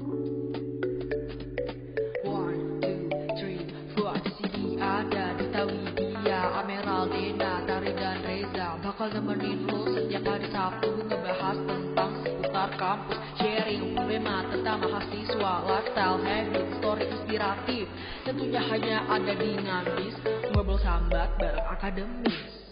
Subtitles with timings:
[0.00, 0.16] One,
[2.80, 4.16] two, three, four.
[4.80, 8.80] Ada Dita Widya, Ameraldena, Tari dan Reza.
[8.80, 13.20] Bakal nemenin lo setiap hari Sabtu Ngebahas tentang seputar kampus.
[13.44, 17.84] Sharing tema tentang mahasiswa Lifestyle, habit, story inspiratif.
[18.24, 20.16] Tentunya hanya ada di Ngambis
[20.48, 22.69] Ngobrol sambat bareng akademis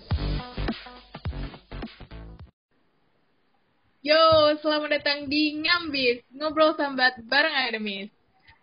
[4.09, 8.09] Yo, selamat datang di Ngambis, ngobrol sambat bareng Akademis.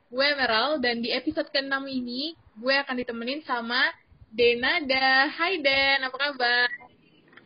[0.10, 3.78] Gue Meral, dan di episode ke-6 ini, gue akan ditemenin sama
[4.34, 5.30] Denada.
[5.30, 6.66] Hai Den, apa kabar?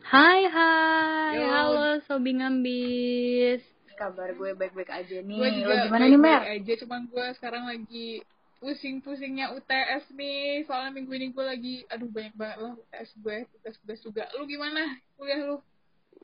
[0.00, 1.44] Hai hai, Yo.
[1.44, 3.60] halo Sobi Ngambis.
[4.00, 5.36] kabar gue baik-baik aja nih.
[5.36, 6.40] Gue juga Lo gimana nih, Mer?
[6.40, 8.24] baik-baik aja, cuman gue sekarang lagi
[8.64, 10.64] pusing-pusingnya UTS nih.
[10.64, 14.24] Soalnya minggu ini gue lagi, aduh banyak banget lah UTS gue, tugas-tugas juga.
[14.40, 14.88] Lu gimana
[15.20, 15.60] kuliah lu?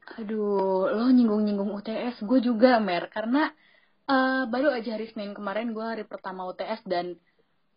[0.06, 2.23] Aduh, lo nyinggung-nyinggung UTS.
[2.23, 3.10] Gue juga, Mer.
[3.10, 3.51] Karena
[4.06, 7.19] eh, baru aja hari Senin kemarin gue hari pertama UTS dan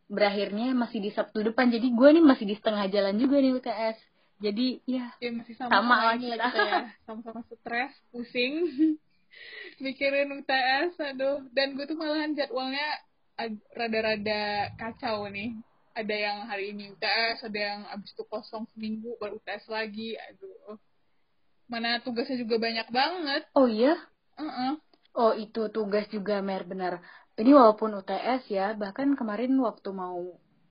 [0.05, 1.73] berakhirnya masih di Sabtu depan.
[1.73, 3.97] Jadi gue nih masih di setengah jalan juga nih UTS.
[4.39, 6.47] Jadi ya, Ya masih Sama sama-sama lah ini kita.
[6.47, 6.83] kita ya.
[7.03, 8.53] Sama-sama stres, pusing.
[9.83, 11.43] Mikirin UTS, aduh.
[11.51, 12.87] Dan gue tuh malahan jadwalnya
[13.73, 15.57] rada-rada kacau nih.
[15.97, 20.15] Ada yang hari ini UTS, ada yang abis itu kosong seminggu baru UTS lagi.
[20.29, 20.79] Aduh.
[21.71, 23.41] Mana tugasnya juga banyak banget.
[23.57, 23.93] oh iya?
[24.39, 24.71] Heeh.
[25.21, 26.63] Oh itu tugas juga, Mer.
[26.71, 26.93] Benar.
[27.39, 30.17] Ini walaupun UTS ya, bahkan kemarin waktu mau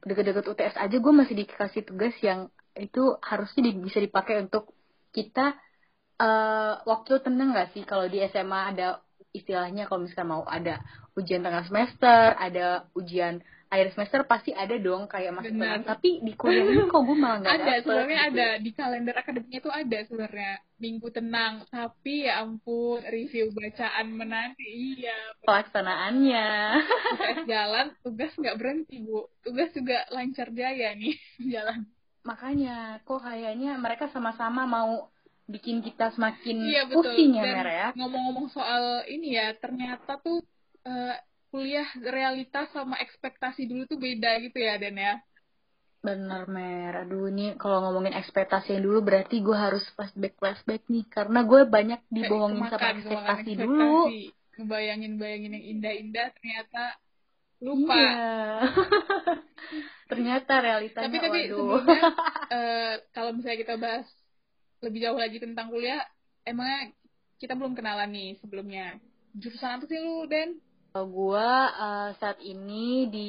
[0.09, 2.41] deket-deket UTS aja gue masih dikasih tugas yang
[2.79, 4.71] itu harusnya di- bisa dipakai untuk
[5.17, 5.55] kita
[6.25, 8.87] eh waktu tenang gak sih kalau di SMA ada
[9.39, 10.75] istilahnya kalau misalkan mau ada
[11.19, 13.35] ujian tengah semester, ada ujian
[13.69, 15.85] akhir semester pasti ada dong kayak tenang.
[15.85, 18.31] Tapi di kuliah ini kok gue malah nggak ada sebenarnya gitu.
[18.33, 18.49] ada.
[18.65, 20.53] Di kalender akademiknya tuh ada sebenarnya.
[20.81, 21.53] Minggu tenang.
[21.69, 25.19] Tapi ya ampun review bacaan menanti iya.
[25.45, 26.49] Pelaksanaannya.
[27.13, 29.29] UTS jalan tugas nggak berhenti bu.
[29.45, 31.17] Tugas juga lancar jaya nih
[31.55, 31.85] jalan.
[32.25, 35.13] Makanya kok kayaknya mereka sama-sama mau
[35.49, 37.09] bikin kita semakin iya betul.
[37.09, 37.89] pusing ya, Mer ya.
[37.97, 40.45] ngomong-ngomong soal ini ya ternyata tuh
[40.85, 41.17] eh,
[41.49, 45.15] kuliah realitas sama ekspektasi dulu tuh beda gitu ya Dan ya
[45.99, 51.03] Bener Mer, aduh ini kalau ngomongin ekspektasi yang dulu berarti gue harus flashback flashback nih
[51.11, 53.83] karena gue banyak dibohongin sama ekspektasi dulu.
[54.07, 54.21] ekspektasi.
[54.59, 56.83] ngebayangin bayangin yang indah-indah ternyata
[57.59, 58.23] lupa Iya.
[60.11, 62.03] ternyata realitanya tapi tapi sebelumnya
[62.57, 64.07] eh, kalau misalnya kita bahas
[64.87, 66.01] lebih jauh lagi tentang kuliah
[66.47, 66.95] emangnya
[67.43, 68.99] kita belum kenalan nih sebelumnya
[69.35, 70.63] jurusan apa sih lu Den?
[71.05, 71.49] Gue
[71.79, 73.29] eh, saat ini di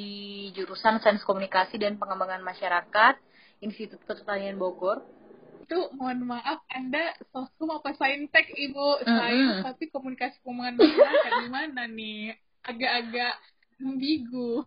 [0.52, 3.14] jurusan Sains Komunikasi dan Pengembangan Masyarakat
[3.60, 5.04] Institut Pertanian Bogor.
[5.60, 9.62] itu mohon maaf anda soskum apa saintek ibu sains Mm-mm.
[9.62, 12.34] tapi komunikasi pengembangan masyarakat gimana nih
[12.66, 13.34] agak-agak
[13.78, 14.66] ambigu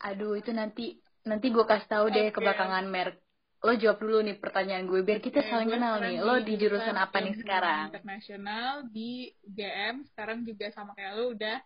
[0.00, 2.34] Aduh itu nanti nanti gue kasih tahu deh Oke.
[2.36, 3.16] ke belakangan Mer.
[3.60, 6.16] Lo jawab dulu nih pertanyaan gue biar kita Oke, saling kenal nih.
[6.20, 7.92] Lo di jurusan apa nih sekarang?
[7.92, 11.56] internasional di UGM sekarang juga sama kayak lu udah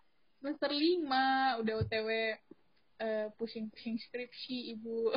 [0.44, 1.24] semester lima
[1.56, 2.08] udah otw
[3.00, 5.08] eh, pusing-pusing skripsi ibu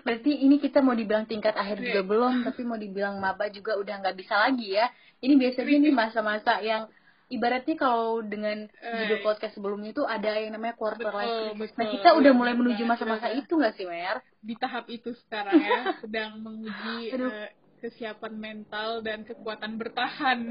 [0.00, 1.84] Berarti ini kita mau dibilang tingkat akhir Oke.
[1.84, 4.88] juga belum, tapi mau dibilang maba juga udah nggak bisa lagi ya.
[5.20, 6.88] Ini biasanya nih masa-masa yang
[7.28, 9.22] ibaratnya kalau dengan judul Eh.
[9.22, 11.20] podcast sebelumnya itu ada yang namanya quarter life
[11.52, 11.60] crisis.
[11.60, 11.76] betul.
[11.76, 14.24] Nah kita udah Iya, mulai menuju masa-masa itu nggak sih Mer?
[14.40, 17.30] di tahap itu sekarang ya sedang menguji Aduh.
[17.80, 20.38] Kesiapan mental dan kekuatan bertahan.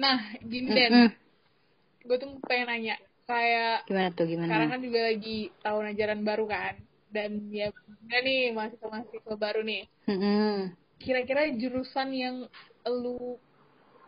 [0.00, 1.12] Nah gini Den
[2.00, 2.96] gue tuh pengen nanya
[3.28, 4.72] kayak Gimana tuh sekarang gimana?
[4.72, 6.74] kan juga lagi tahun ajaran baru kan?
[7.12, 9.82] Dan ya udah nih mahasiswa-mahasiswa baru nih?
[10.96, 12.36] Kira-kira jurusan yang
[12.88, 13.36] lu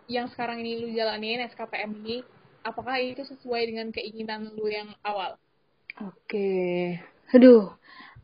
[0.08, 2.24] yang sekarang ini lu jalanin SKPM ini
[2.64, 5.36] apakah itu sesuai dengan keinginan lu yang awal?
[6.00, 6.96] Oke.
[7.36, 7.68] Aduh,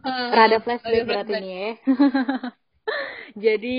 [0.06, 1.70] rada flashback berarti nih ya.
[3.48, 3.76] Jadi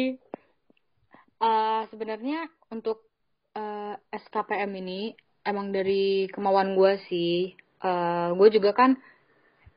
[1.39, 3.07] eh, sebenarnya untuk
[3.55, 5.15] eh, SKPM ini
[5.47, 7.55] emang dari kemauan gue sih.
[7.79, 8.99] Eh, gue juga kan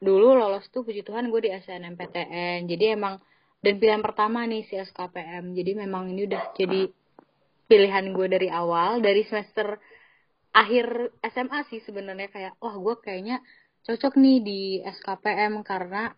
[0.02, 2.66] dulu lolos tuh puji Tuhan gue di SNMPTN.
[2.66, 3.22] Jadi emang
[3.62, 5.55] dan pilihan pertama nih si SKPM.
[5.55, 6.90] Jadi memang ini udah jadi
[7.70, 9.81] pilihan gue dari awal dari semester
[10.52, 13.40] akhir SMA sih sebenarnya kayak wah gue kayaknya
[13.88, 16.12] cocok nih di SKPM karena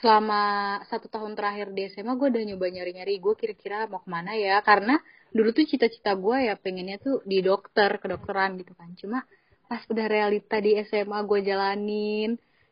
[0.00, 0.42] selama
[0.88, 4.58] satu tahun terakhir di SMA gue udah nyoba nyari-nyari gue kira-kira mau ke mana ya?
[4.64, 4.96] Karena
[5.30, 8.90] dulu tuh cita-cita gue ya pengennya tuh di dokter kedokteran gitu kan.
[8.96, 9.22] Cuma
[9.68, 12.30] pas udah realita di SMA gue jalanin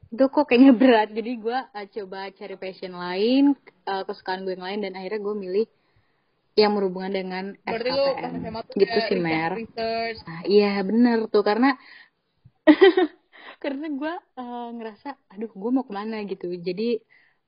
[0.08, 1.08] itu kok kayaknya berat.
[1.12, 3.52] Jadi gue uh, coba cari passion lain
[3.84, 5.66] uh, kesukaan gue yang lain dan akhirnya gue milih
[6.58, 8.34] yang berhubungan dengan berarti lu SKPM.
[8.42, 9.52] SMA tuh Gitu sih, Mer.
[9.54, 10.18] research.
[10.26, 11.44] Nah, iya bener tuh.
[11.46, 11.76] Karena
[13.58, 14.12] karena gue
[14.72, 16.22] ngerasa aduh gue mau ke mana?
[16.24, 16.48] gitu.
[16.50, 16.98] Jadi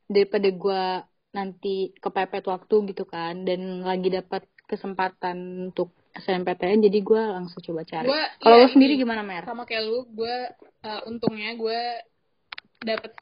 [0.05, 0.83] daripada gue
[1.31, 7.87] nanti kepepet waktu gitu kan dan lagi dapat kesempatan untuk SNMPTN jadi gue langsung coba
[7.87, 8.11] cari.
[8.43, 9.47] Kalau iya, lo sendiri gimana Mer?
[9.47, 10.37] sama kayak lu gue
[10.83, 11.81] uh, untungnya gue
[12.83, 13.15] dapet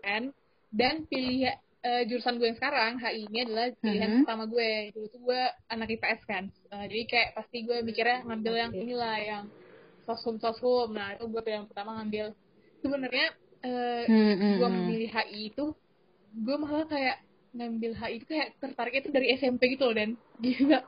[0.00, 0.32] kan
[0.72, 1.52] dan pilih
[1.84, 4.18] uh, jurusan gue yang sekarang HI ini adalah pilihan Mhm.
[4.24, 6.44] pertama gue dulu tuh gue anak IPS kan.
[6.72, 9.44] Uh, jadi kayak pasti gue mikirnya ngambil yang inilah yang
[10.06, 12.26] soshum soshum nah itu gue pilihan pertama ngambil
[12.82, 13.26] sebenarnya
[13.66, 14.76] uh, Hmm, hmm, gue hmm.
[14.76, 15.64] memilih HI itu
[16.46, 17.16] gue malah kayak
[17.56, 20.10] ngambil HI itu kayak tertariknya itu dari SMP gitu loh dan
[20.44, 20.80] gila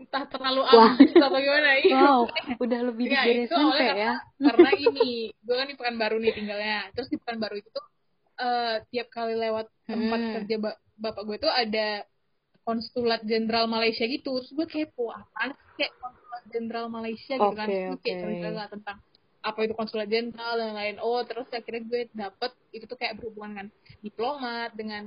[0.00, 1.92] entah terlalu ambis atau gimana iya.
[1.92, 2.20] Wow,
[2.62, 4.10] udah lebih Enggak, dari itu SMP awalnya ya.
[4.44, 7.84] karena ini gue kan di Pekanbaru nih tinggalnya terus di Pekanbaru itu tuh
[8.42, 10.32] eh, tiap kali lewat tempat Hmm.
[10.32, 12.04] kerja ba- bapak gue tuh ada
[12.66, 14.42] konsulat jenderal Malaysia gitu.
[14.42, 17.68] Terus gue kepo apaan kayak konsulat jenderal Malaysia gitu kan?
[17.94, 18.98] Oke, terus gue kayak lah tentang
[19.46, 23.54] apa itu konsulat jenderal dan lain oh terus akhirnya gue dapet itu tuh kayak berhubungan
[23.54, 23.66] dengan
[24.02, 25.02] diplomat dengan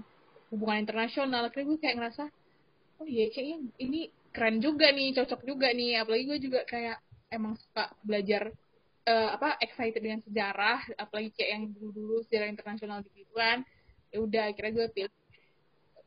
[0.55, 1.51] hubungan internasional.
[1.51, 2.23] Akhirnya gue kayak ngerasa
[3.03, 5.99] oh iya kayaknya ini keren juga nih cocok juga nih.
[5.99, 7.03] Apalagi gue juga kayak
[7.35, 8.55] emang suka belajar
[9.03, 10.95] eh, apa excited dengan sejarah.
[10.95, 13.67] Apalagi kayak yang dulu-dulu sejarah internasional gitu kan.
[14.09, 15.18] Ya udah akhirnya gue pilih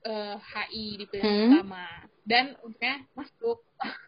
[0.04, 1.43] eh, HI di pilihan Hmm.
[1.50, 1.84] pertama
[2.22, 3.62] dan untungnya masuk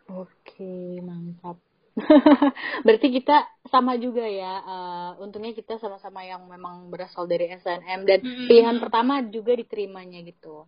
[0.07, 1.59] Oke, mantap.
[2.87, 4.55] Berarti kita sama juga ya.
[4.63, 8.47] eh, untungnya kita sama-sama yang memang berasal dari SNM dan Mm-mm.
[8.47, 10.67] pilihan pertama juga diterimanya gitu.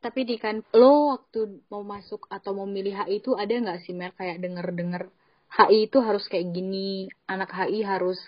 [0.00, 3.94] Tapi di kan lo waktu mau masuk atau mau milih HI itu ada nggak sih
[3.96, 5.08] Mer kayak denger-denger
[5.56, 8.18] HI itu harus kayak gini, anak HI harus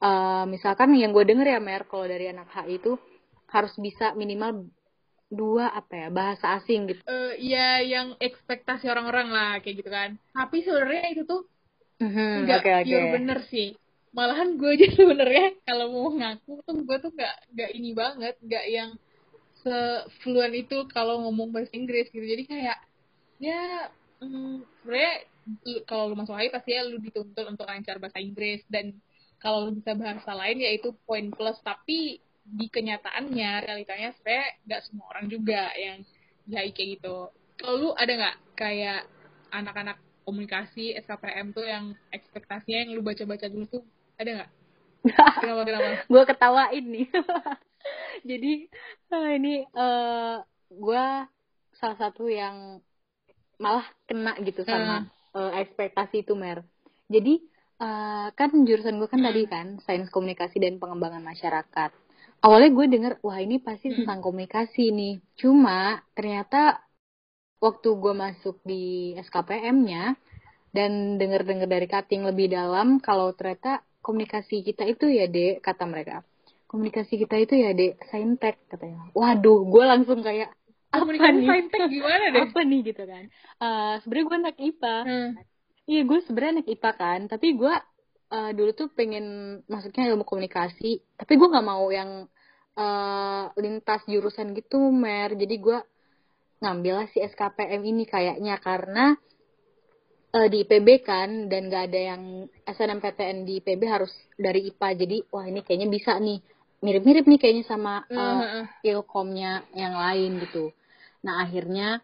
[0.00, 2.96] eh, misalkan yang gue denger ya Mer kalau dari anak HI itu
[3.54, 4.68] harus bisa minimal
[5.28, 7.02] dua apa ya bahasa asing gitu.
[7.08, 10.10] Eh, ya yang ekspektasi orang-orang lah kayak gitu kan.
[10.36, 11.40] Tapi sebenarnya itu tuh
[12.00, 12.84] Mhm, nggak Oke oke.
[12.84, 13.68] pure bener sih.
[14.16, 18.64] Malahan gue aja sebenarnya kalau mau ngaku tuh gue tuh nggak nggak ini banget nggak
[18.76, 18.90] yang
[19.62, 22.24] sefluent itu kalau ngomong bahasa Inggris gitu.
[22.24, 22.78] Jadi kayak
[23.42, 23.90] ya
[24.22, 25.12] mm, sebenarnya
[25.88, 28.60] kalau lu masuk HI pasti ya lu dituntut untuk lancar bahasa Inggris.
[28.68, 28.86] Dan
[29.42, 31.58] kalau lu bisa bahasa lain ya itu poin plus.
[31.64, 36.00] Tapi di kenyataannya realitanya sebenarnya nggak semua orang juga yang
[36.48, 37.28] HI kayak gitu
[37.60, 39.04] kalau lu ada nggak kayak
[39.52, 43.82] anak-anak komunikasi SKPM tuh yang ekspektasinya yang lu baca-baca dulu tuh
[44.20, 44.50] ada nggak?
[45.40, 45.90] Kenapa kenapa?
[46.04, 47.06] gue ketawain nih
[48.28, 48.52] jadi
[49.14, 50.36] eh, ini eh
[50.68, 51.04] gue
[51.78, 52.82] salah satu yang
[53.58, 55.06] malah kena gitu sama
[55.36, 56.66] eh, ekspektasi itu mer
[57.08, 57.38] jadi
[57.80, 59.28] eh, kan jurusan gue kan Hmm.
[59.32, 61.90] tadi kan sains komunikasi dan pengembangan masyarakat
[62.44, 63.96] awalnya gue denger wah ini pasti Hmm.
[63.96, 65.78] tentang komunikasi nih cuma
[66.16, 66.56] ternyata
[67.64, 68.82] waktu gue masuk di
[69.26, 70.14] SKPM-nya
[70.76, 76.16] dan denger-denger dari cutting lebih dalam kalau ternyata komunikasi kita itu ya dek kata mereka
[76.70, 80.48] komunikasi kita itu ya dek saintek katanya waduh gue langsung kayak
[80.94, 82.42] apa Komunikasi nih saintek gimana deh?
[82.48, 83.24] apa nih gitu kan
[83.64, 85.28] Eh sebenarnya gue anak IPA Hmm.
[85.90, 87.74] iya gue sebenarnya anak IPA kan tapi gue
[88.32, 92.28] eh, dulu tuh pengen masuknya ilmu komunikasi tapi gue nggak mau yang
[92.76, 95.78] eh, lintas jurusan gitu mer jadi gue
[96.58, 99.14] ngambil lah si SKPM ini kayaknya karena
[100.34, 102.22] eh, di IPB kan dan gak ada yang
[102.66, 106.42] SNMPTN di IPB harus dari IPA jadi wah ini kayaknya bisa nih
[106.78, 108.66] mirip-mirip nih kayaknya sama Heeh.
[108.86, 110.70] ilkomnya yang lain gitu.
[111.26, 112.02] Nah akhirnya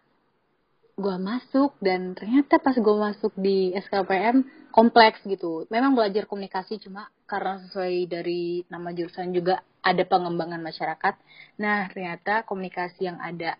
[0.95, 5.67] gue masuk dan ternyata pas gue masuk di SKPM kompleks gitu.
[5.67, 11.15] Memang belajar komunikasi cuma karena sesuai dari nama jurusan juga ada pengembangan masyarakat.
[11.59, 13.59] Nah ternyata komunikasi yang ada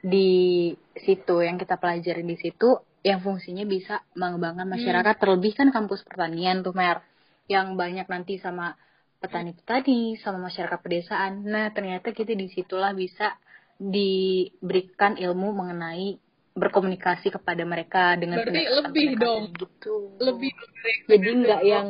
[0.00, 6.02] di situ yang kita pelajari di situ yang fungsinya bisa mengembangkan masyarakat terlebih kan kampus
[6.08, 7.04] pertanian tuh mer
[7.50, 8.74] yang banyak nanti sama
[9.22, 11.46] petani-petani sama masyarakat pedesaan.
[11.46, 13.38] Nah, ternyata kita di situlah bisa
[13.78, 16.18] diberikan ilmu mengenai
[16.52, 19.42] berkomunikasi kepada mereka dengan Berarti lebih dong.
[19.56, 20.16] gitu.
[20.20, 20.50] Lebih
[21.08, 21.86] Jadi nggak yang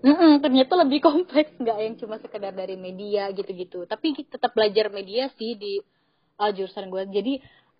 [0.00, 3.84] Mm-mm, ternyata lebih kompleks nggak yang cuma sekedar dari media gitu-gitu.
[3.84, 5.78] Tapi kita tetap belajar media sih di
[6.40, 7.02] uh, jurusan gue.
[7.12, 7.34] Jadi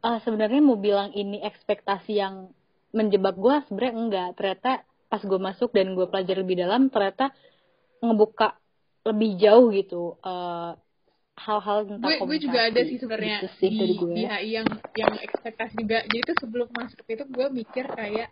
[0.04, 2.52] uh, sebenarnya mau bilang ini ekspektasi yang
[2.92, 4.28] menjebak gue sebenarnya enggak.
[4.36, 4.70] Ternyata
[5.10, 7.34] pas gue masuk dan gue pelajari lebih dalam ternyata
[7.98, 8.54] ngebuka
[9.10, 10.76] lebih jauh gitu uh,
[11.40, 14.12] hal-hal tentang gue gue juga ada sih sebenarnya Gitu sih di, gue.
[14.12, 16.04] di HI yang yang ekspektasi juga.
[16.04, 18.28] Jadi tuh sebelum masuk itu gue mikir kayak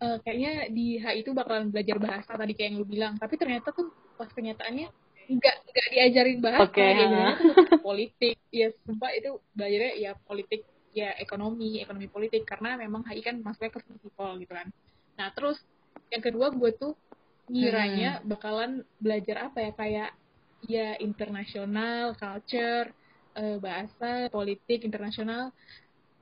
[0.00, 3.12] eh, kayaknya di HI itu bakalan belajar bahasa tadi kayak yang lu bilang.
[3.16, 3.88] Tapi ternyata tuh
[4.20, 4.88] pas kenyataannya
[5.30, 6.68] nggak nggak diajarin bahasa.
[6.68, 7.30] Ha.
[7.40, 7.48] tuh
[7.86, 8.36] politik.
[8.52, 10.60] Ya sumpah itu belajarnya ya politik
[10.92, 12.44] ya ekonomi ekonomi politik.
[12.44, 14.68] Karena memang HI kan masuknya ke people gitu kan.
[15.16, 15.56] Nah terus
[16.12, 16.92] yang kedua gue tuh
[17.48, 19.72] ngiranya bakalan belajar apa ya?
[19.72, 20.10] Kayak
[20.64, 22.86] ya internasional culture
[23.38, 25.52] eh, bahasa politik internasional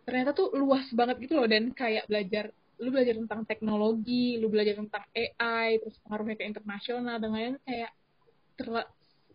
[0.06, 2.44] ternyata tuh luas banget gitu loh dan kayak belajar
[2.78, 7.90] lu belajar tentang teknologi lu belajar tentang AI terus pengaruhnya ke internasional dan lain kayak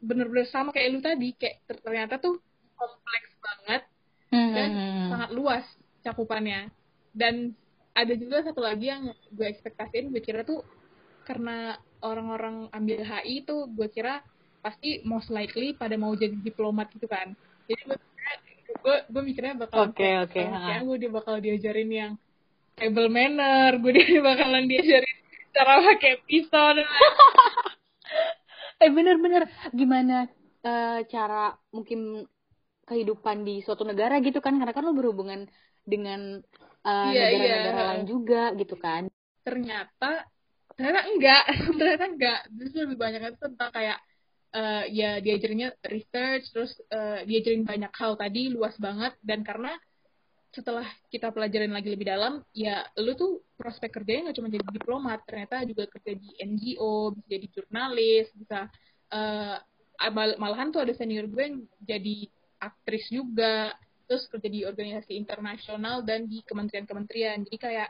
[0.04, 2.36] bener-bener sama kayak lu tadi kayak ter- ternyata tuh
[2.76, 3.82] kompleks banget
[4.54, 5.14] dan Hmm.
[5.14, 5.66] sangat luas
[6.04, 6.68] cakupannya
[7.14, 7.54] dan
[7.94, 10.66] ada juga satu lagi yang gue ekspektasiin gue kira tuh
[11.24, 14.20] karena orang-orang ambil HI tuh gue kira
[14.64, 17.36] pasti most likely pada mau jadi diplomat gitu kan.
[17.68, 17.98] Jadi gue
[18.74, 22.12] gue, gue mikirnya bakal Oke, oke, kayak gue dia bakal diajarin yang
[22.74, 25.18] table manner gue dia bakalan diajarin
[25.54, 26.88] cara pakai pisau dan
[28.82, 30.26] eh bener-bener gimana
[30.66, 32.26] eh, cara mungkin
[32.84, 34.60] kehidupan di suatu negara gitu kan?
[34.60, 35.48] Karena kan lo berhubungan
[35.84, 36.40] dengan
[36.84, 37.90] eh, Iya, negara-negara iya.
[37.96, 39.08] lain juga gitu kan?
[39.44, 40.28] Ternyata
[40.74, 41.44] ternyata enggak.
[41.80, 42.40] Ternyata enggak.
[42.50, 43.98] Justru lebih banyak itu tentang kayak
[44.54, 49.18] eh, ya diajarinnya research terus eh, diajarin banyak hal tadi luas banget.
[49.20, 49.74] Dan karena
[50.54, 55.26] setelah kita pelajarin lagi lebih dalam ya lu tuh prospek kerjanya nggak cuma jadi diplomat
[55.26, 58.70] ternyata juga kerja di NGO bisa jadi jurnalis bisa
[60.12, 62.28] mal- malahan tuh ada senior gue yang jadi
[62.60, 63.76] aktris juga
[64.08, 67.48] terus kerja di organisasi internasional dan di kementerian-kementerian.
[67.48, 67.90] Jadi kayak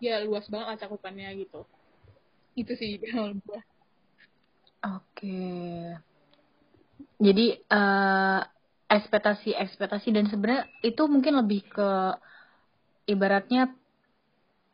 [0.00, 1.60] ya luas banget lah cakupannya gitu.
[2.56, 3.60] Itu sih kalau gue
[4.80, 5.44] Oke.
[7.20, 8.40] Jadi eh
[8.90, 11.90] ekspektasi ekspektasi dan sebenarnya itu mungkin lebih ke
[13.06, 13.70] ibaratnya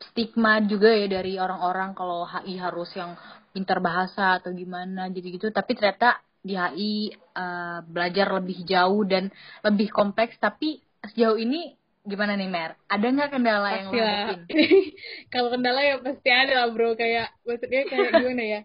[0.00, 3.12] stigma juga ya dari orang-orang kalau HI harus yang
[3.52, 9.28] pintar bahasa atau gimana jadi gitu tapi ternyata di HI eh, belajar lebih jauh dan
[9.64, 12.78] lebih kompleks tapi sejauh ini gimana nih Mer?
[12.86, 14.40] Ada nggak kendala yang pasti lo lah hadapin?
[15.32, 18.60] kalau kendala ya pasti ada lah bro kayak maksudnya kayak gimana ya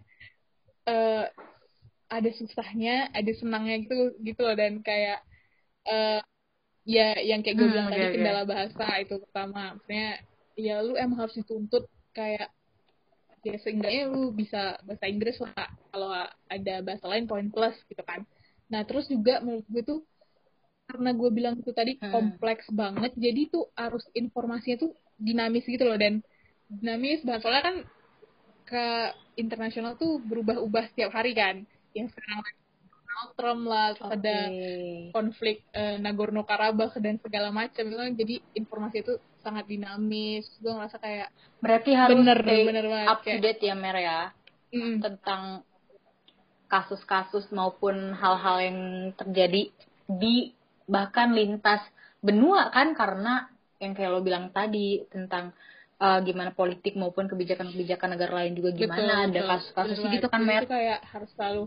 [0.88, 1.24] eh
[2.12, 3.94] ada susahnya ada senangnya gitu
[4.26, 5.18] gitu loh dan kayak
[5.88, 6.20] eh
[6.94, 8.12] ya yang kayak gue Hmm, bilang oke, tadi oke.
[8.12, 10.06] kendala bahasa itu pertama maksudnya
[10.58, 11.84] ya lu emang harus dituntut
[12.16, 12.48] kayak
[13.42, 16.08] ya seenggaknya lu bisa bahasa Inggris lah kalau
[16.46, 18.22] ada bahasa lain poin plus gitu kan
[18.70, 19.98] nah terus juga menurut gue tuh
[20.88, 22.12] karena gue bilang itu tadi Hmm.
[22.12, 26.20] kompleks banget jadi tuh arus informasinya tuh dinamis gitu loh dan
[26.70, 27.76] dinamis banget soalnya kan
[28.66, 31.64] ke internasional tuh berubah-ubah setiap hari kan.
[31.92, 32.40] Yang sekarang
[33.12, 34.38] Donald Trump lah terus ada
[35.12, 37.84] konflik eh, Nagorno Karabakh dan segala macam.
[37.84, 39.14] Itu kan jadi informasi itu
[39.44, 40.48] sangat dinamis.
[40.58, 41.28] Gue ngerasa kayak
[41.60, 44.20] Berarti harus bener stay bener banget up to date ya Mer ya?
[44.72, 45.42] Mm, tentang
[46.72, 48.78] kasus-kasus maupun hal-hal yang
[49.12, 49.68] terjadi
[50.08, 50.56] di
[50.88, 51.84] bahkan lintas
[52.24, 55.52] benua kan karena yang kayak lo bilang tadi tentang
[56.02, 59.30] uh, gimana politik maupun kebijakan-kebijakan negara lain juga gimana?
[59.30, 59.46] Ada betul.
[59.46, 60.64] kasus-kasus Bener gitu kan Mer?
[60.66, 61.64] kayak harus selalu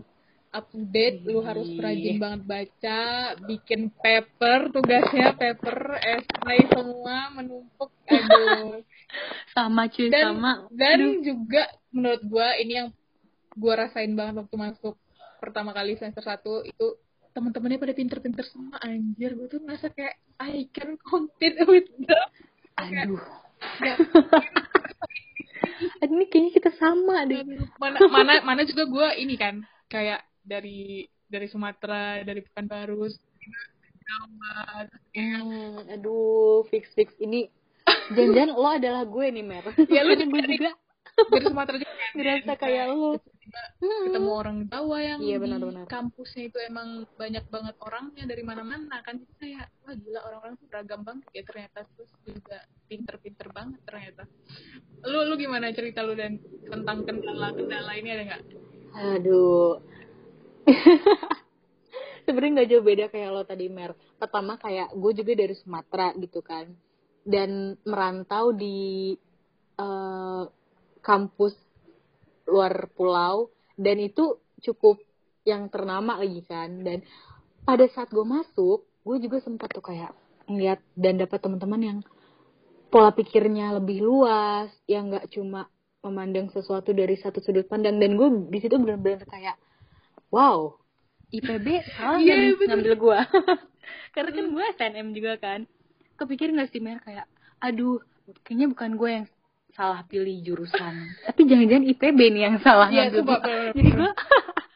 [0.52, 1.80] up to date lu harus Ih.
[1.80, 3.00] rajin banget baca
[3.44, 8.80] bikin paper tugasnya paper esai semua menumpuk aduh.
[9.56, 10.52] Sama cuy dan sama.
[10.72, 12.88] dan juga menurut gua ini yang
[13.56, 14.94] gua rasain banget waktu masuk
[15.40, 16.98] pertama kali semester satu itu
[17.36, 19.36] teman-temannya pada pinter-pinter semua anjir.
[19.36, 22.28] Gua tuh ngerasa kayak I can compete with them.
[22.76, 23.45] Aduh
[26.04, 27.42] ini kayaknya kita sama deh.
[27.80, 33.08] Mana mana mana juga gua ini kan kayak dari dari Sumatera dari Pekanbaru
[34.06, 34.86] Jawa
[35.16, 37.10] Hmm, aduh fix fix.
[37.18, 37.50] Ini
[38.14, 39.64] jangan-jangan lo adalah gue nih mer.
[39.90, 40.70] Ya, lu gue juga
[41.16, 43.16] dari Sumatera juga kan kayak lo
[43.76, 45.84] ketemu orang Jawa yang Iya, di benar-benar.
[45.86, 50.66] kampusnya itu emang banyak banget orangnya dari mana-mana kan Jadi kayak wah gila orang-orang tuh
[50.68, 54.22] beragam banget ya ternyata terus juga pinter-pinter banget ternyata
[55.06, 58.42] lu lu gimana cerita lu dan tentang kendala-kendala ini ada nggak
[58.96, 59.76] Aduh.
[62.26, 63.92] Sebenarnya nggak jauh beda kayak lo tadi Mer.
[64.16, 66.66] Pertama kayak gue juga dari Sumatera gitu kan.
[67.22, 69.14] Dan merantau di
[69.76, 70.42] eh,
[71.06, 71.54] kampus
[72.50, 74.98] luar pulau dan itu cukup
[75.46, 76.82] yang ternama lagi kan.
[76.82, 77.06] Dan
[77.62, 80.10] pada saat gue masuk, gue juga sempat tuh kayak
[80.50, 81.98] ngeliat dan dapat teman-teman yang
[82.90, 85.70] pola pikirnya lebih luas, yang nggak cuma
[86.06, 89.58] memandang sesuatu dari satu sudut pandang dan gue di situ benar-benar kayak
[90.30, 90.70] wow
[91.34, 92.68] IPB salah nih bener.
[92.70, 93.18] ngambil gue
[94.14, 95.60] karena kan gue SNM juga kan
[96.14, 97.26] kepikir nggak sih Mer kayak
[97.58, 97.98] aduh
[98.46, 99.26] kayaknya bukan gue yang
[99.76, 101.12] salah pilih jurusan.
[101.28, 104.10] Tapi jangan-jangan IPB nih yang salah Iya, bener, jadi gue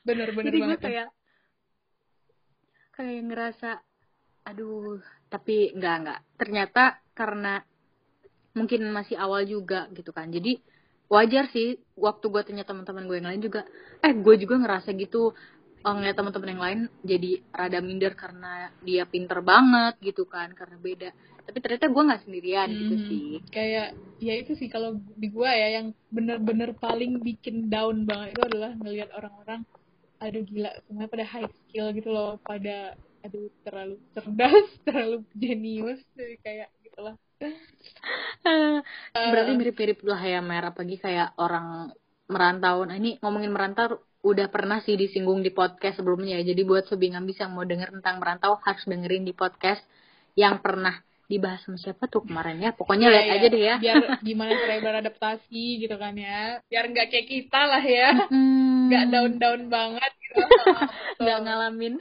[0.05, 0.81] bener-bener jadi gue ya.
[0.81, 1.09] kayak
[2.93, 3.71] kayak ngerasa
[4.45, 5.01] aduh
[5.33, 6.83] tapi enggak enggak ternyata
[7.17, 7.65] karena
[8.53, 10.29] mungkin masih awal juga gitu kan.
[10.29, 10.61] Jadi
[11.09, 13.65] wajar sih waktu gue tanya teman-teman gue yang lain juga
[14.05, 15.33] eh gue juga ngerasa gitu.
[15.81, 20.77] Eh, ngeliat teman-teman yang lain jadi rada minder karena dia pinter banget gitu kan karena
[20.77, 21.09] beda
[21.51, 23.27] tapi ternyata gue nggak sendirian gitu Hmm, sih.
[23.51, 23.89] kayak
[24.23, 28.71] ya itu sih kalau di gua ya yang bener-bener paling bikin down banget itu adalah
[28.79, 29.61] ngelihat orang-orang
[30.21, 32.95] aduh gila semuanya pada high skill gitu loh pada
[33.27, 37.17] aduh terlalu cerdas terlalu jenius jadi kayak gitulah.
[39.17, 40.71] Berarti mirip-mirip lah ya Mer.
[40.71, 41.89] Apalagi kayak orang
[42.29, 42.85] merantau.
[42.85, 46.37] Nah ini ngomongin merantau udah pernah sih disinggung di podcast sebelumnya.
[46.41, 49.81] Ya jadi buat sobi ngambis yang mau denger tentang merantau harus dengerin di podcast
[50.37, 52.71] yang pernah dibahas sama siapa tuh kemarin ya.
[52.75, 53.35] Pokoknya Iya, lihat iya.
[53.39, 53.75] aja deh ya.
[53.79, 53.97] Biar
[54.29, 56.59] gimana cara beradaptasi gitu kan ya.
[56.67, 58.09] Biar nggak kayak kita lah ya.
[58.27, 60.43] Hmm, nggak down-down banget gitu.
[61.23, 61.95] Nggak ngalamin.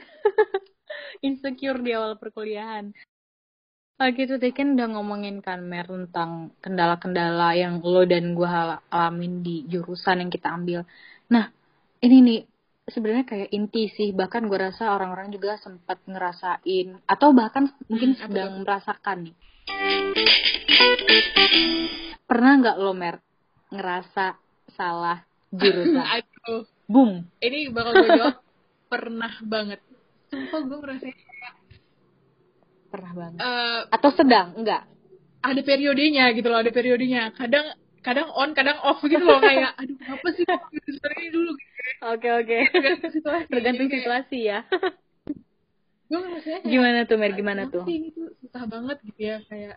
[1.26, 2.90] Insecure di awal perkuliahan.
[4.00, 8.48] Oke tuh tadi kan udah ngomongin kan Mer tentang kendala-kendala yang lo dan gue
[8.88, 10.88] alamin di jurusan yang kita ambil.
[11.28, 11.52] Nah
[12.00, 12.38] ini nih
[12.90, 18.20] sebenarnya kayak inti sih bahkan gue rasa orang-orang juga sempat ngerasain atau bahkan mungkin Hmm,
[18.20, 19.34] sedang merasakan nih.
[22.22, 23.16] Pernah nggak lo Mer
[23.68, 24.34] ngerasa
[24.68, 25.18] salah
[25.50, 26.04] jurusan?
[26.14, 27.22] aduh Boom.
[27.38, 28.36] ini bakal gue jawab
[28.86, 29.78] pernah banget
[30.26, 31.18] sumpah gue kayak
[32.90, 33.38] Pernah banget.
[33.38, 34.54] eh, Atau sedang?
[34.54, 34.82] Enggak.
[35.40, 39.96] ada periodenya gitu loh ada periodenya kadang kadang on kadang off gitu loh kayak aduh
[40.08, 41.68] apa sih ini dulu gitu
[42.00, 42.56] Oke oke.
[42.72, 44.58] tergantung situasi Tergantung situasi ya.
[46.10, 47.32] gue ngerasanya kayak Gimana tuh Mer?
[47.36, 47.84] Gimana tuh?
[47.86, 49.76] tuh susah banget gitu ya kayak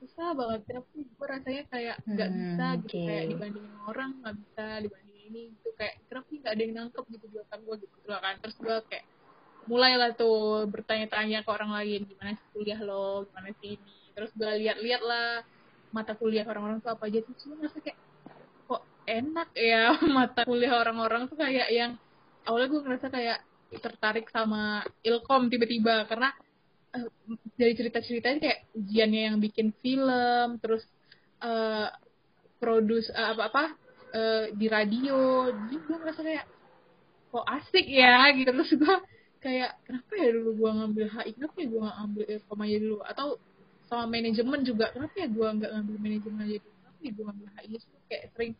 [0.00, 3.02] susah banget sih gue rasanya kayak nggak Hmm, bisa gitu oke.
[3.08, 7.04] kayak dibandingin orang nggak bisa dibandingin ini gitu kayak kenapa sih nggak ada yang nangkep
[7.10, 9.04] gitu di otak gue gitu loh kan terus gue kayak
[9.64, 14.50] mulailah tuh bertanya-tanya ke orang lain gimana sih kuliah lo gimana sih ini terus gue
[14.60, 15.40] lihat-lihat lah
[15.94, 17.98] mata kuliah orang-orang tuh apa aja terus gue ngerasa kayak
[18.66, 21.94] kok enak ya mata kuliah orang-orang tuh kayak yang
[22.44, 23.38] awalnya gue ngerasa kayak
[23.78, 26.34] tertarik sama ilkom tiba-tiba karena
[26.94, 27.06] eh,
[27.54, 30.82] dari cerita-ceritanya kayak ujiannya yang bikin film terus
[31.42, 31.88] eh
[32.58, 33.64] produce eh, apa-apa
[34.14, 36.46] eh, di radio jadi gue ngerasa kayak
[37.34, 38.50] kok asik ya gitu.
[38.54, 38.96] Terus gue
[39.42, 42.98] kayak kenapa ya dulu gue ngambil HI kenapa ya gue nggak ambil ilkom aja dulu?
[43.02, 43.28] Atau
[43.94, 47.84] sama manajemen juga kenapa ya gue nggak ngambil manajemen aja kenapa ya gue ngambil Terus
[48.10, 48.52] kayak sering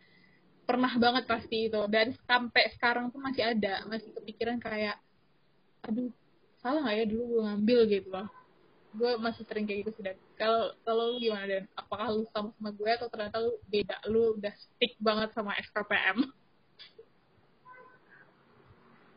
[0.64, 1.80] pernah banget pasti itu.
[1.90, 4.96] Dan sampai sekarang tuh masih ada masih kepikiran kayak
[5.84, 6.08] aduh
[6.64, 8.28] salah nggak ya dulu gue ngambil gitu loh.
[8.94, 10.16] Gue masih sering kayak gitu sih dan.
[10.38, 11.64] Kalau kalau lu gimana dan?
[11.74, 13.96] Apakah lu sama sama gue atau ternyata lu beda?
[14.06, 16.18] Lu udah stick banget sama SKPM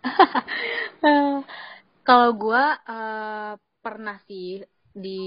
[0.97, 1.38] Eh,
[2.01, 3.53] kalau gue eh,
[3.86, 4.65] pernah sih
[4.97, 5.21] di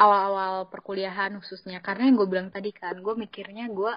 [0.00, 1.84] awal-awal perkuliahan khususnya.
[1.84, 3.92] Karena yang gue bilang tadi kan gue mikirnya gue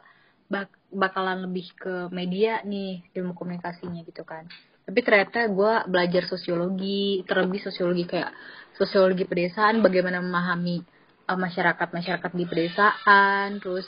[0.52, 4.44] bak- bakalan lebih ke media nih ilmu komunikasinya gitu kan.
[4.84, 8.36] Tapi ternyata gue belajar sosiologi terlebih sosiologi kayak
[8.76, 10.84] sosiologi pedesaan bagaimana memahami
[11.32, 13.88] eh, masyarakat masyarakat di pedesaan terus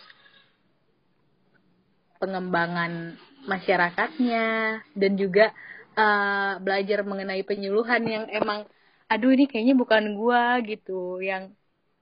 [2.15, 4.47] pengembangan masyarakatnya
[4.95, 5.51] dan juga
[5.99, 8.63] eh, belajar mengenai penyuluhan yang emang
[9.11, 11.19] aduh ini kayaknya bukan gua gitu.
[11.19, 11.53] Yang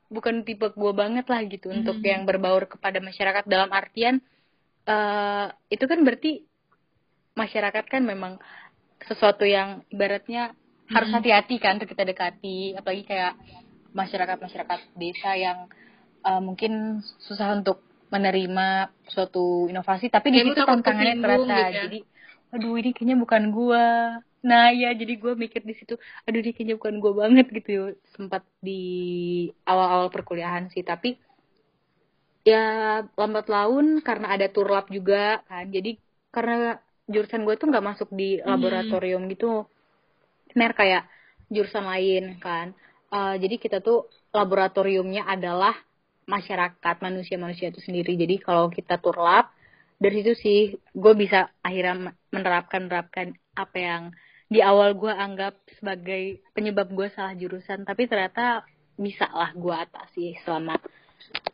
[0.09, 2.07] bukan tipe gua banget lah gitu untuk Hmm.
[2.07, 4.19] yang berbaur kepada masyarakat dalam artian
[4.83, 6.43] eh itu kan berarti
[7.33, 8.37] masyarakat kan memang
[9.03, 10.53] sesuatu yang ibaratnya
[10.91, 11.17] harus Hmm.
[11.19, 13.33] hati-hati kan untuk kita dekati apalagi kayak
[13.93, 15.59] masyarakat masyarakat desa yang
[16.23, 21.73] eh, mungkin susah untuk menerima suatu inovasi tapi di Ya, lu situ tantangannya ternyata gitu
[21.73, 21.83] ya.
[21.89, 21.99] jadi
[22.53, 23.83] aduh ini kayaknya bukan gua
[24.49, 25.93] nah ya jadi gua mikir di situ
[26.25, 27.71] aduh ini kayaknya bukan gua banget gitu
[28.15, 28.71] sempat di
[29.69, 30.83] awal-awal perkuliahan sih.
[30.91, 31.07] Tapi
[32.49, 32.57] ya
[33.19, 35.15] lambat laun karena ada turlap juga
[35.49, 35.65] kan.
[35.75, 35.89] Jadi
[36.33, 36.53] karena
[37.13, 38.49] jurusan gue tuh nggak masuk di Hmm.
[38.51, 39.45] laboratorium gitu
[40.59, 41.03] mer kayak
[41.53, 42.67] jurusan lain kan.
[43.13, 43.97] Eh, jadi kita tuh
[44.37, 45.73] laboratoriumnya adalah
[46.33, 48.11] masyarakat manusia-manusia itu sendiri.
[48.21, 49.45] Jadi kalau kita turlap
[50.01, 50.59] dari situ sih
[51.01, 51.93] gue bisa akhirnya
[52.35, 53.27] menerapkan menerapkan
[53.63, 54.03] apa yang
[54.53, 58.61] di awal gue anggap sebagai penyebab gue salah jurusan tapi ternyata
[58.93, 60.77] bisa lah gue atasi selama